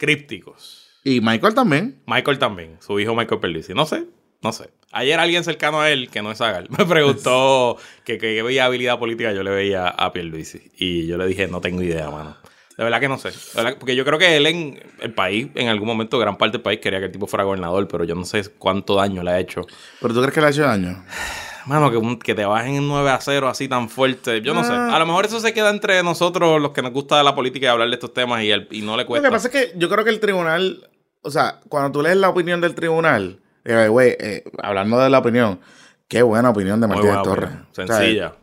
crípticos. 0.00 0.88
Y 1.04 1.20
Michael 1.20 1.54
también. 1.54 2.02
Michael 2.06 2.38
también, 2.38 2.78
su 2.80 2.98
hijo 2.98 3.14
Michael 3.14 3.40
Pierluisi. 3.40 3.74
No 3.74 3.86
sé, 3.86 4.06
no 4.42 4.52
sé. 4.52 4.70
Ayer 4.90 5.20
alguien 5.20 5.44
cercano 5.44 5.80
a 5.80 5.90
él, 5.90 6.08
que 6.10 6.22
no 6.22 6.32
es 6.32 6.40
Agal, 6.40 6.66
me 6.76 6.84
preguntó 6.84 7.76
que 8.04 8.16
veía 8.42 8.64
habilidad 8.64 8.98
política 8.98 9.32
yo 9.32 9.42
le 9.42 9.50
veía 9.50 9.88
a 9.88 10.12
Pierluisi. 10.12 10.72
Y 10.76 11.06
yo 11.06 11.18
le 11.18 11.26
dije, 11.26 11.46
no 11.46 11.60
tengo 11.60 11.82
idea, 11.82 12.10
mano. 12.10 12.36
De 12.76 12.84
verdad 12.84 12.98
que 12.98 13.08
no 13.08 13.18
sé. 13.18 13.30
porque 13.78 13.94
yo 13.94 14.06
creo 14.06 14.18
que 14.18 14.38
él 14.38 14.46
en 14.46 14.82
el 15.00 15.12
país, 15.12 15.48
en 15.54 15.68
algún 15.68 15.86
momento, 15.86 16.18
gran 16.18 16.38
parte 16.38 16.56
del 16.56 16.62
país 16.62 16.80
quería 16.80 16.98
que 16.98 17.06
el 17.06 17.12
tipo 17.12 17.26
fuera 17.26 17.44
gobernador, 17.44 17.86
pero 17.86 18.04
yo 18.04 18.14
no 18.14 18.24
sé 18.24 18.42
cuánto 18.56 18.94
daño 18.94 19.22
le 19.22 19.32
ha 19.32 19.38
hecho. 19.38 19.66
¿Pero 20.00 20.14
tú 20.14 20.20
crees 20.20 20.34
que 20.34 20.40
le 20.40 20.46
ha 20.46 20.50
hecho 20.50 20.62
daño? 20.62 21.04
Mano, 21.66 21.90
que, 21.90 22.18
que 22.18 22.34
te 22.34 22.44
bajen 22.44 22.76
en 22.76 22.88
9 22.88 23.10
a 23.10 23.20
0 23.20 23.48
así 23.48 23.68
tan 23.68 23.88
fuerte. 23.88 24.40
Yo 24.40 24.54
no 24.54 24.64
sé. 24.64 24.72
Ah. 24.72 24.94
A 24.94 24.98
lo 24.98 25.06
mejor 25.06 25.26
eso 25.26 25.40
se 25.40 25.52
queda 25.52 25.70
entre 25.70 26.02
nosotros, 26.02 26.60
los 26.60 26.72
que 26.72 26.82
nos 26.82 26.92
gusta 26.92 27.18
de 27.18 27.24
la 27.24 27.34
política 27.34 27.66
y 27.66 27.68
hablar 27.68 27.88
de 27.88 27.94
estos 27.94 28.14
temas, 28.14 28.42
y, 28.42 28.50
el, 28.50 28.68
y 28.70 28.82
no 28.82 28.96
le 28.96 29.06
cuesta. 29.06 29.28
Lo 29.28 29.30
que 29.30 29.36
pasa 29.36 29.48
es 29.48 29.52
que 29.54 29.78
yo 29.78 29.88
creo 29.88 30.04
que 30.04 30.10
el 30.10 30.20
tribunal, 30.20 30.88
o 31.22 31.30
sea, 31.30 31.60
cuando 31.68 31.92
tú 31.92 32.02
lees 32.02 32.16
la 32.16 32.28
opinión 32.28 32.60
del 32.60 32.74
tribunal, 32.74 33.40
eh, 33.64 33.88
güey, 33.88 34.16
eh, 34.18 34.44
hablando 34.62 34.98
de 34.98 35.10
la 35.10 35.18
opinión, 35.18 35.60
qué 36.08 36.22
buena 36.22 36.50
opinión 36.50 36.80
de 36.80 36.86
Martínez 36.86 37.22
Torres. 37.22 37.50
Sencilla. 37.72 38.34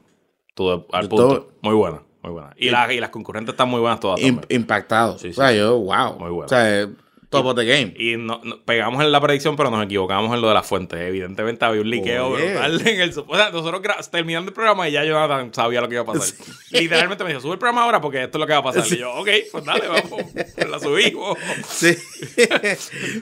todo 0.53 0.87
al 0.91 1.09
punto. 1.09 1.49
muy 1.61 1.75
buena, 1.75 2.01
muy 2.21 2.31
buena. 2.31 2.53
Y, 2.57 2.67
y 2.67 2.99
las 2.99 3.09
concurrentes 3.09 3.53
están 3.53 3.69
muy 3.69 3.79
buenas 3.79 3.99
todas. 3.99 4.19
impactados. 4.49 5.23
O 5.23 5.33
sea, 5.33 5.51
yo, 5.51 5.79
wow. 5.79 6.19
Muy 6.19 6.29
buena. 6.29 6.45
O 6.45 6.49
sea, 6.49 6.87
Top 7.29 7.45
of 7.45 7.55
the 7.55 7.65
game. 7.65 7.93
Y 7.97 8.15
no, 8.15 8.41
pegamos 8.63 9.03
en 9.03 9.11
la 9.11 9.19
predicción, 9.19 9.57
pero 9.57 9.69
nos 9.69 9.83
equivocamos 9.83 10.33
en 10.33 10.39
lo 10.39 10.47
de 10.47 10.53
las 10.53 10.65
fuentes. 10.65 10.97
Evidentemente 10.99 11.65
había 11.65 11.81
un 11.81 11.89
liqueo 11.89 12.31
brutal 12.31 12.81
en 12.87 13.01
el. 13.01 13.09
O 13.09 13.35
sea, 13.35 13.49
nosotros 13.49 13.81
terminando 14.09 14.49
el 14.49 14.53
programa 14.53 14.87
y 14.87 14.93
ya 14.93 15.03
Jonathan 15.03 15.53
sabía 15.53 15.81
lo 15.81 15.89
que 15.89 15.95
iba 15.95 16.03
a 16.03 16.05
pasar. 16.05 16.33
Literalmente 16.71 17.23
me 17.25 17.31
dijo, 17.31 17.41
sube 17.41 17.53
el 17.53 17.59
programa 17.59 17.83
ahora 17.83 17.99
porque 17.99 18.23
esto 18.23 18.37
es 18.37 18.39
lo 18.39 18.47
que 18.47 18.53
va 18.53 18.59
a 18.59 18.63
pasar. 18.63 18.85
Y 18.87 18.97
yo, 18.97 19.13
ok, 19.13 19.29
pues 19.51 19.65
dale, 19.65 19.87
vamos. 19.87 20.21
la 20.69 20.79
subimos. 20.79 21.37
Sí. 21.67 21.95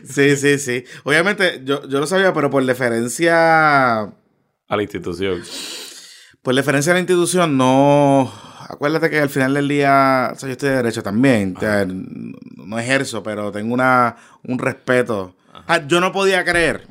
sí, 0.03 0.37
sí, 0.37 0.59
sí. 0.59 0.83
Obviamente, 1.03 1.61
yo, 1.63 1.87
yo 1.87 1.99
lo 1.99 2.05
sabía, 2.05 2.31
pero 2.33 2.51
por 2.51 2.63
deferencia. 2.63 4.01
A 4.01 4.75
la 4.75 4.81
institución. 4.83 5.43
Por 6.43 6.53
deferencia 6.53 6.91
a 6.91 6.95
la 6.95 6.99
institución, 6.99 7.57
no 7.57 8.31
acuérdate 8.75 9.09
que 9.09 9.19
al 9.19 9.29
final 9.29 9.53
del 9.53 9.67
día, 9.67 10.31
o 10.33 10.35
sea, 10.37 10.47
yo 10.47 10.53
estoy 10.53 10.69
de 10.69 10.75
derecho 10.75 11.03
también, 11.03 11.55
no 12.57 12.79
ejerzo, 12.79 13.23
pero 13.23 13.51
tengo 13.51 13.73
una, 13.73 14.15
un 14.43 14.59
respeto. 14.59 15.35
Ah, 15.67 15.85
yo 15.87 15.99
no 15.99 16.11
podía 16.11 16.43
creer, 16.43 16.87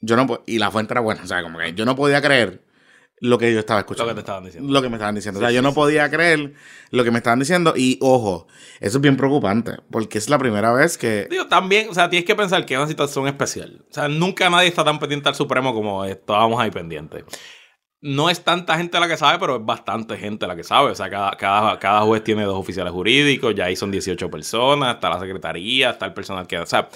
yo 0.00 0.16
no 0.16 0.42
y 0.46 0.58
la 0.58 0.70
fuente 0.70 0.92
era 0.92 1.00
buena, 1.00 1.22
o 1.22 1.26
sea, 1.26 1.42
como 1.42 1.58
que 1.58 1.72
yo 1.74 1.84
no 1.84 1.96
podía 1.96 2.20
creer 2.20 2.62
lo 3.20 3.38
que 3.38 3.52
yo 3.52 3.60
estaba 3.60 3.80
escuchando. 3.80 4.12
Lo 4.12 4.14
que 4.14 4.14
te 4.16 4.20
estaban 4.20 4.44
diciendo. 4.44 4.72
Lo 4.72 4.82
que 4.82 4.88
me 4.88 4.96
estaban 4.96 5.14
diciendo. 5.14 5.40
o 5.40 5.42
sea, 5.42 5.50
yo 5.50 5.62
no 5.62 5.72
podía 5.72 6.10
creer 6.10 6.52
lo 6.90 7.04
que 7.04 7.10
me 7.10 7.18
estaban 7.18 7.38
diciendo. 7.38 7.72
Y 7.74 7.98
ojo, 8.02 8.48
eso 8.80 8.98
es 8.98 9.00
bien 9.00 9.16
preocupante. 9.16 9.76
Porque 9.90 10.18
es 10.18 10.28
la 10.28 10.36
primera 10.36 10.72
vez 10.72 10.98
que. 10.98 11.26
Digo, 11.30 11.46
también, 11.46 11.88
o 11.88 11.94
sea, 11.94 12.10
tienes 12.10 12.26
que 12.26 12.34
pensar 12.34 12.66
que 12.66 12.74
es 12.74 12.78
una 12.78 12.88
situación 12.88 13.26
especial. 13.26 13.82
O 13.88 13.94
sea, 13.94 14.08
nunca 14.08 14.50
nadie 14.50 14.68
está 14.68 14.84
tan 14.84 14.98
pendiente 14.98 15.28
al 15.28 15.36
Supremo 15.36 15.72
como 15.72 16.04
estábamos 16.04 16.60
ahí 16.60 16.70
pendientes 16.70 17.24
no 18.04 18.28
es 18.28 18.44
tanta 18.44 18.76
gente 18.76 19.00
la 19.00 19.08
que 19.08 19.16
sabe, 19.16 19.38
pero 19.38 19.56
es 19.56 19.64
bastante 19.64 20.18
gente 20.18 20.46
la 20.46 20.54
que 20.54 20.62
sabe. 20.62 20.90
O 20.90 20.94
sea, 20.94 21.08
cada, 21.08 21.30
cada, 21.38 21.78
cada 21.78 22.02
juez 22.02 22.22
tiene 22.22 22.44
dos 22.44 22.58
oficiales 22.58 22.92
jurídicos, 22.92 23.54
ya 23.54 23.64
ahí 23.64 23.76
son 23.76 23.90
18 23.90 24.30
personas, 24.30 24.96
está 24.96 25.08
la 25.08 25.18
secretaría, 25.18 25.90
está 25.90 26.04
el 26.04 26.12
personal 26.12 26.46
que... 26.46 26.58
O 26.58 26.66
sea, 26.66 26.90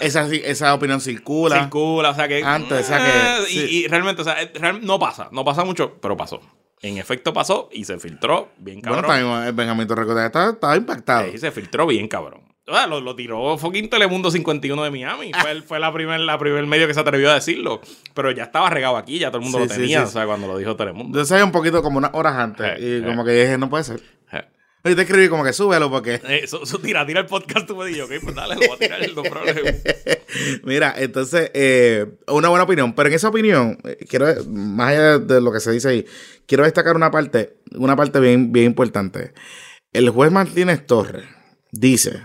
esa, 0.00 0.26
esa 0.32 0.72
opinión 0.72 1.02
circula. 1.02 1.60
Circula, 1.60 2.08
o 2.08 2.14
sea 2.14 2.26
que... 2.26 2.42
Antes, 2.42 2.86
o 2.86 2.88
sea 2.88 2.98
que... 3.04 3.54
Eh, 3.54 3.70
y, 3.70 3.86
realmente, 3.86 4.22
o 4.22 4.24
sea, 4.24 4.34
no 4.80 4.98
pasa, 4.98 5.28
no 5.30 5.44
pasa 5.44 5.62
mucho, 5.62 5.98
pero 6.00 6.16
pasó. 6.16 6.40
En 6.84 6.98
efecto 6.98 7.32
pasó 7.32 7.70
y 7.72 7.84
se 7.84 7.98
filtró 7.98 8.50
bien 8.58 8.82
cabrón. 8.82 9.06
Bueno, 9.06 9.30
también 9.30 9.56
Benjamín 9.56 9.86
Torrecota 9.86 10.26
estaba, 10.26 10.50
estaba 10.50 10.76
impactado. 10.76 11.32
Sí, 11.32 11.38
se 11.38 11.50
filtró 11.50 11.86
bien 11.86 12.08
cabrón. 12.08 12.42
O 12.66 12.86
lo, 12.86 13.00
lo, 13.00 13.14
tiró 13.14 13.56
fucking 13.56 13.88
Telemundo 13.88 14.30
51 14.30 14.84
de 14.84 14.90
Miami. 14.90 15.32
Fue, 15.32 15.62
fue 15.62 15.78
la 15.78 15.92
primer, 15.92 16.20
la 16.20 16.38
primer 16.38 16.66
medio 16.66 16.86
que 16.86 16.92
se 16.92 17.00
atrevió 17.00 17.30
a 17.30 17.34
decirlo. 17.34 17.80
Pero 18.12 18.30
ya 18.32 18.44
estaba 18.44 18.68
regado 18.68 18.98
aquí, 18.98 19.18
ya 19.18 19.28
todo 19.28 19.38
el 19.38 19.44
mundo 19.44 19.60
lo 19.60 19.66
tenía. 19.66 20.02
O 20.02 20.06
sea, 20.06 20.26
cuando 20.26 20.46
lo 20.46 20.58
dijo 20.58 20.76
Telemundo. 20.76 21.18
Yo 21.18 21.24
sabía 21.24 21.44
un 21.44 21.52
poquito 21.52 21.82
como 21.82 21.98
unas 21.98 22.10
horas 22.12 22.36
antes. 22.36 22.66
Eh, 22.78 23.00
y 23.00 23.06
como 23.06 23.22
eh. 23.22 23.24
que 23.24 23.32
dije, 23.32 23.58
no 23.58 23.70
puede 23.70 23.84
ser. 23.84 24.00
Eh. 24.84 24.92
Y 24.92 24.94
te 24.94 25.02
escribí 25.02 25.28
como 25.28 25.44
que 25.44 25.52
súbelo 25.52 25.90
porque. 25.90 26.20
Eso, 26.42 26.60
tira, 26.78 27.06
tira 27.06 27.20
el 27.20 27.26
podcast 27.26 27.66
tú 27.66 27.76
me 27.76 27.86
dijiste, 27.86 28.16
ok, 28.16 28.22
pues 28.22 28.34
dale, 28.34 28.54
lo 28.54 28.60
voy 28.60 28.76
a 28.76 28.78
tirar, 28.78 29.00
no 29.14 29.22
problema. 29.22 29.70
Mira, 30.64 30.94
entonces, 30.96 31.50
una 32.28 32.48
buena 32.48 32.64
opinión. 32.64 32.94
Pero 32.94 33.08
en 33.08 33.14
esa 33.14 33.28
opinión, 33.28 33.78
quiero, 34.08 34.26
más 34.46 34.90
allá 34.90 35.18
de 35.18 35.40
lo 35.40 35.52
que 35.52 35.60
se 35.60 35.72
dice 35.72 35.88
ahí, 35.88 36.06
quiero 36.46 36.64
destacar 36.64 36.96
una 36.96 37.10
parte, 37.10 37.56
una 37.72 37.96
parte 37.96 38.20
bien, 38.20 38.52
bien 38.52 38.66
importante. 38.66 39.32
El 39.92 40.10
juez 40.10 40.30
Martínez 40.30 40.86
Torres 40.86 41.24
dice 41.70 42.22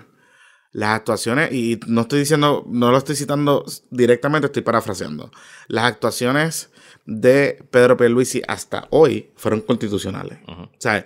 las 0.72 0.92
actuaciones, 0.92 1.52
y 1.52 1.80
no 1.88 2.02
estoy 2.02 2.20
diciendo, 2.20 2.64
no 2.68 2.92
lo 2.92 2.98
estoy 2.98 3.16
citando 3.16 3.66
directamente, 3.90 4.48
estoy 4.48 4.62
parafraseando. 4.62 5.32
Las 5.68 5.86
actuaciones 5.86 6.70
de 7.06 7.64
Pedro 7.72 7.98
Pierluisi 7.98 8.42
hasta 8.48 8.88
hoy 8.92 9.32
fueron 9.36 9.62
constitucionales. 9.62 10.40
O 10.48 10.70
sea, 10.78 11.06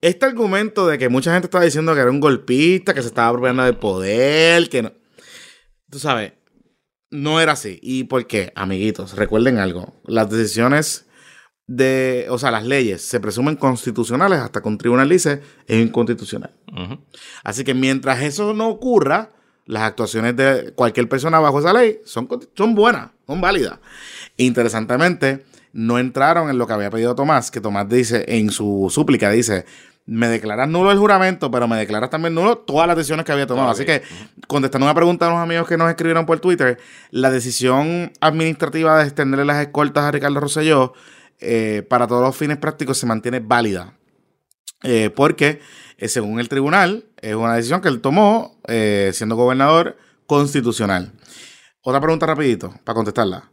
este 0.00 0.26
argumento 0.26 0.86
de 0.86 0.98
que 0.98 1.08
mucha 1.08 1.32
gente 1.32 1.46
estaba 1.46 1.64
diciendo 1.64 1.94
que 1.94 2.00
era 2.00 2.10
un 2.10 2.20
golpista, 2.20 2.94
que 2.94 3.02
se 3.02 3.08
estaba 3.08 3.28
apropiando 3.28 3.64
del 3.64 3.76
poder, 3.76 4.68
que 4.68 4.82
no. 4.82 4.92
Tú 5.90 5.98
sabes, 5.98 6.32
no 7.10 7.40
era 7.40 7.52
así. 7.52 7.78
¿Y 7.82 8.04
por 8.04 8.26
qué? 8.26 8.52
Amiguitos, 8.54 9.16
recuerden 9.16 9.58
algo. 9.58 10.00
Las 10.04 10.30
decisiones 10.30 11.06
de, 11.66 12.26
o 12.30 12.38
sea, 12.38 12.50
las 12.50 12.64
leyes 12.64 13.02
se 13.02 13.20
presumen 13.20 13.56
constitucionales 13.56 14.40
hasta 14.40 14.62
que 14.62 14.68
un 14.68 14.78
tribunal 14.78 15.08
dice 15.08 15.42
es 15.66 15.80
inconstitucional. 15.80 16.54
Así 17.44 17.64
que 17.64 17.74
mientras 17.74 18.22
eso 18.22 18.54
no 18.54 18.68
ocurra, 18.68 19.30
las 19.66 19.82
actuaciones 19.82 20.34
de 20.34 20.72
cualquier 20.74 21.08
persona 21.08 21.38
bajo 21.40 21.60
esa 21.60 21.74
ley 21.74 22.00
son, 22.04 22.28
son 22.54 22.74
buenas, 22.74 23.10
son 23.26 23.40
válidas. 23.40 23.78
Interesantemente, 24.38 25.44
no 25.72 25.98
entraron 25.98 26.50
en 26.50 26.58
lo 26.58 26.66
que 26.66 26.72
había 26.72 26.90
pedido 26.90 27.14
Tomás, 27.14 27.50
que 27.50 27.60
Tomás 27.60 27.88
dice 27.88 28.24
en 28.28 28.50
su 28.50 28.88
súplica, 28.90 29.30
dice, 29.30 29.64
me 30.08 30.26
declaras 30.28 30.66
nulo 30.68 30.90
el 30.90 30.98
juramento, 30.98 31.50
pero 31.50 31.68
me 31.68 31.76
declaras 31.76 32.08
también 32.08 32.34
nulo 32.34 32.56
todas 32.56 32.88
las 32.88 32.96
decisiones 32.96 33.26
que 33.26 33.32
había 33.32 33.46
tomado. 33.46 33.68
Así 33.68 33.84
que, 33.84 34.02
contestando 34.46 34.86
una 34.86 34.94
pregunta 34.94 35.26
a 35.26 35.28
unos 35.28 35.42
amigos 35.42 35.68
que 35.68 35.76
nos 35.76 35.90
escribieron 35.90 36.24
por 36.24 36.40
Twitter, 36.40 36.78
la 37.10 37.30
decisión 37.30 38.10
administrativa 38.20 38.98
de 38.98 39.04
extenderle 39.04 39.44
las 39.44 39.60
escoltas 39.60 40.04
a 40.04 40.10
Ricardo 40.10 40.40
Rosselló 40.40 40.94
eh, 41.40 41.86
para 41.88 42.06
todos 42.06 42.22
los 42.22 42.34
fines 42.34 42.56
prácticos 42.56 42.96
se 42.96 43.04
mantiene 43.04 43.40
válida. 43.40 43.98
Eh, 44.82 45.10
porque, 45.14 45.60
eh, 45.98 46.08
según 46.08 46.40
el 46.40 46.48
tribunal, 46.48 47.04
es 47.20 47.34
una 47.34 47.54
decisión 47.54 47.82
que 47.82 47.88
él 47.88 48.00
tomó 48.00 48.58
siendo 49.12 49.36
gobernador 49.36 49.98
constitucional. 50.26 51.12
Otra 51.82 52.00
pregunta 52.00 52.24
rapidito, 52.24 52.72
para 52.82 52.94
contestarla. 52.94 53.50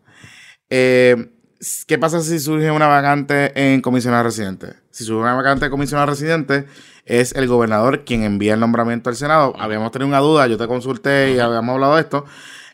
¿Qué 1.88 1.98
pasa 1.98 2.22
si 2.22 2.40
surge 2.40 2.70
una 2.70 2.88
vacante 2.88 3.52
en 3.56 3.82
comisionado 3.82 4.24
residente? 4.24 4.74
Si 4.92 5.04
surge 5.06 5.22
una 5.22 5.34
vacante 5.34 5.66
en 5.66 5.72
comisionado 5.72 6.08
residente, 6.08 6.66
es 7.06 7.34
el 7.34 7.48
gobernador 7.48 8.04
quien 8.04 8.24
envía 8.24 8.56
el 8.56 8.60
nombramiento 8.60 9.10
al 9.10 9.16
Senado. 9.16 9.54
Habíamos 9.58 9.92
tenido 9.92 10.10
una 10.10 10.20
duda, 10.20 10.48
yo 10.48 10.58
te 10.58 10.68
consulté 10.68 11.34
y 11.34 11.40
habíamos 11.40 11.76
hablado 11.76 11.96
de 11.96 12.02
esto. 12.02 12.26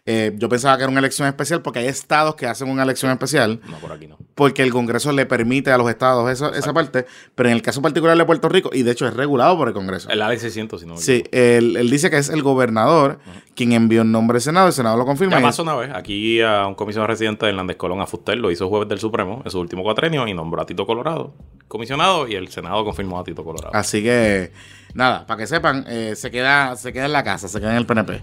Eh, 0.06 0.34
yo 0.36 0.50
pensaba 0.50 0.78
que 0.78 0.84
era 0.84 0.90
una 0.90 1.00
elección 1.00 1.28
especial 1.28 1.62
porque 1.62 1.78
hay 1.78 1.86
estados 1.86 2.34
que 2.34 2.48
hacen 2.48 2.70
una 2.70 2.82
elección 2.82 3.12
especial. 3.12 3.62
No, 3.70 3.78
por 3.78 3.92
aquí 3.92 4.08
no. 4.08 4.18
Porque 4.34 4.64
el 4.64 4.72
Congreso 4.72 5.12
le 5.12 5.28
permite 5.28 5.72
a 5.72 5.78
los 5.78 5.88
estados 5.90 6.30
esa 6.30 6.74
parte. 6.74 7.06
Pero 7.36 7.50
en 7.50 7.56
el 7.56 7.62
caso 7.62 7.84
particular 7.84 8.18
de 8.18 8.26
Puerto 8.26 8.50
Rico, 8.50 8.72
y 8.74 8.82
de 8.82 8.92
hecho 8.92 9.08
es 9.08 9.14
regulado 9.14 9.58
por 9.58 9.68
el 9.68 9.74
Congreso. 9.76 10.10
El 10.10 10.20
ley 10.20 10.40
600, 10.40 10.82
si 10.82 10.88
no 10.88 10.98
Sí, 10.98 11.24
él, 11.32 11.88
dice 11.92 12.10
que 12.10 12.18
es 12.18 12.30
el 12.30 12.42
gobernador 12.42 13.20
quien 13.56 13.74
envió 13.74 14.02
el 14.02 14.12
nombre 14.12 14.38
al 14.38 14.42
Senado. 14.42 14.68
El 14.68 14.74
Senado 14.74 14.98
lo 14.98 15.06
confirma. 15.06 15.38
Ya 15.38 15.44
pasó 15.44 15.62
una 15.62 15.76
vez. 15.76 15.92
Aquí 15.94 16.42
a 16.42 16.66
un 16.66 16.74
comisionado 16.74 17.08
residente 17.08 17.46
de 17.46 17.52
Hernández 17.52 17.78
Colón 17.78 18.02
a 18.02 18.08
Fuster 18.08 18.38
lo 18.38 18.50
hizo 18.50 18.70
jueves 18.70 18.90
del 18.90 19.00
Supremo 19.00 19.42
en 19.46 19.52
su 19.52 19.60
último 19.60 19.84
cuatrenio 19.84 20.28
y 20.28 20.34
nombró 20.34 20.62
a 20.62 20.66
Tito 20.66 20.86
Colorado 20.88 21.34
comisionado 21.68 22.28
y 22.28 22.36
el 22.36 22.50
Senado 22.50 22.84
confirmó 22.84 23.18
a 23.20 23.24
Tito 23.24 23.46
Colorado. 23.46 23.74
Así 23.74 24.04
que, 24.04 24.52
nada, 24.94 25.26
para 25.26 25.38
que 25.38 25.48
sepan, 25.48 25.86
eh, 25.88 26.16
se, 26.18 26.30
queda, 26.30 26.76
se 26.76 26.92
queda 26.92 27.06
en 27.06 27.14
la 27.14 27.24
casa, 27.24 27.48
se 27.48 27.62
queda 27.62 27.72
en 27.72 27.78
el 27.78 27.86
PNP. 27.86 28.20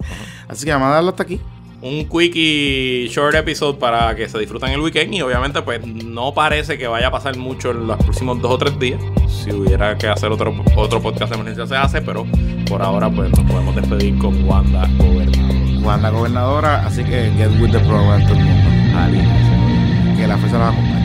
Así 0.48 0.66
que 0.66 0.72
vamos 0.72 0.88
a 0.88 0.90
darlo 0.90 1.10
hasta 1.10 1.22
aquí 1.22 1.40
un 1.80 2.08
quick 2.08 2.34
y 2.34 3.08
short 3.08 3.34
episode 3.36 3.78
para 3.78 4.14
que 4.16 4.28
se 4.28 4.38
disfruten 4.38 4.70
el 4.70 4.80
weekend 4.80 5.14
y 5.14 5.22
obviamente 5.22 5.62
pues 5.62 5.86
no 5.86 6.34
parece 6.34 6.76
que 6.76 6.88
vaya 6.88 7.08
a 7.08 7.10
pasar 7.10 7.36
mucho 7.36 7.70
en 7.70 7.86
los 7.86 7.96
próximos 7.98 8.40
dos 8.42 8.52
o 8.52 8.58
tres 8.58 8.78
días. 8.78 9.00
Si 9.28 9.52
hubiera 9.52 9.96
que 9.96 10.08
hacer 10.08 10.30
otro, 10.32 10.54
otro 10.76 11.00
podcast 11.00 11.30
de 11.32 11.38
emergencia 11.38 11.66
se 11.66 11.76
hace, 11.76 12.02
pero 12.02 12.26
por 12.68 12.82
ahora 12.82 13.08
pues 13.08 13.30
nos 13.30 13.50
podemos 13.50 13.76
despedir 13.76 14.18
con 14.18 14.44
Wanda 14.44 14.88
Gobernadora. 14.98 15.80
Wanda 15.80 16.10
Gobernadora, 16.10 16.86
así 16.86 17.04
que 17.04 17.30
get 17.36 17.50
with 17.60 17.70
the 17.70 17.78
program 17.80 18.22
todo 18.26 18.34
el 18.34 18.44
mundo. 18.44 20.16
Que 20.16 20.26
la 20.26 20.36
fuerza 20.36 20.58
nos 20.58 20.72
acompañe. 20.72 20.97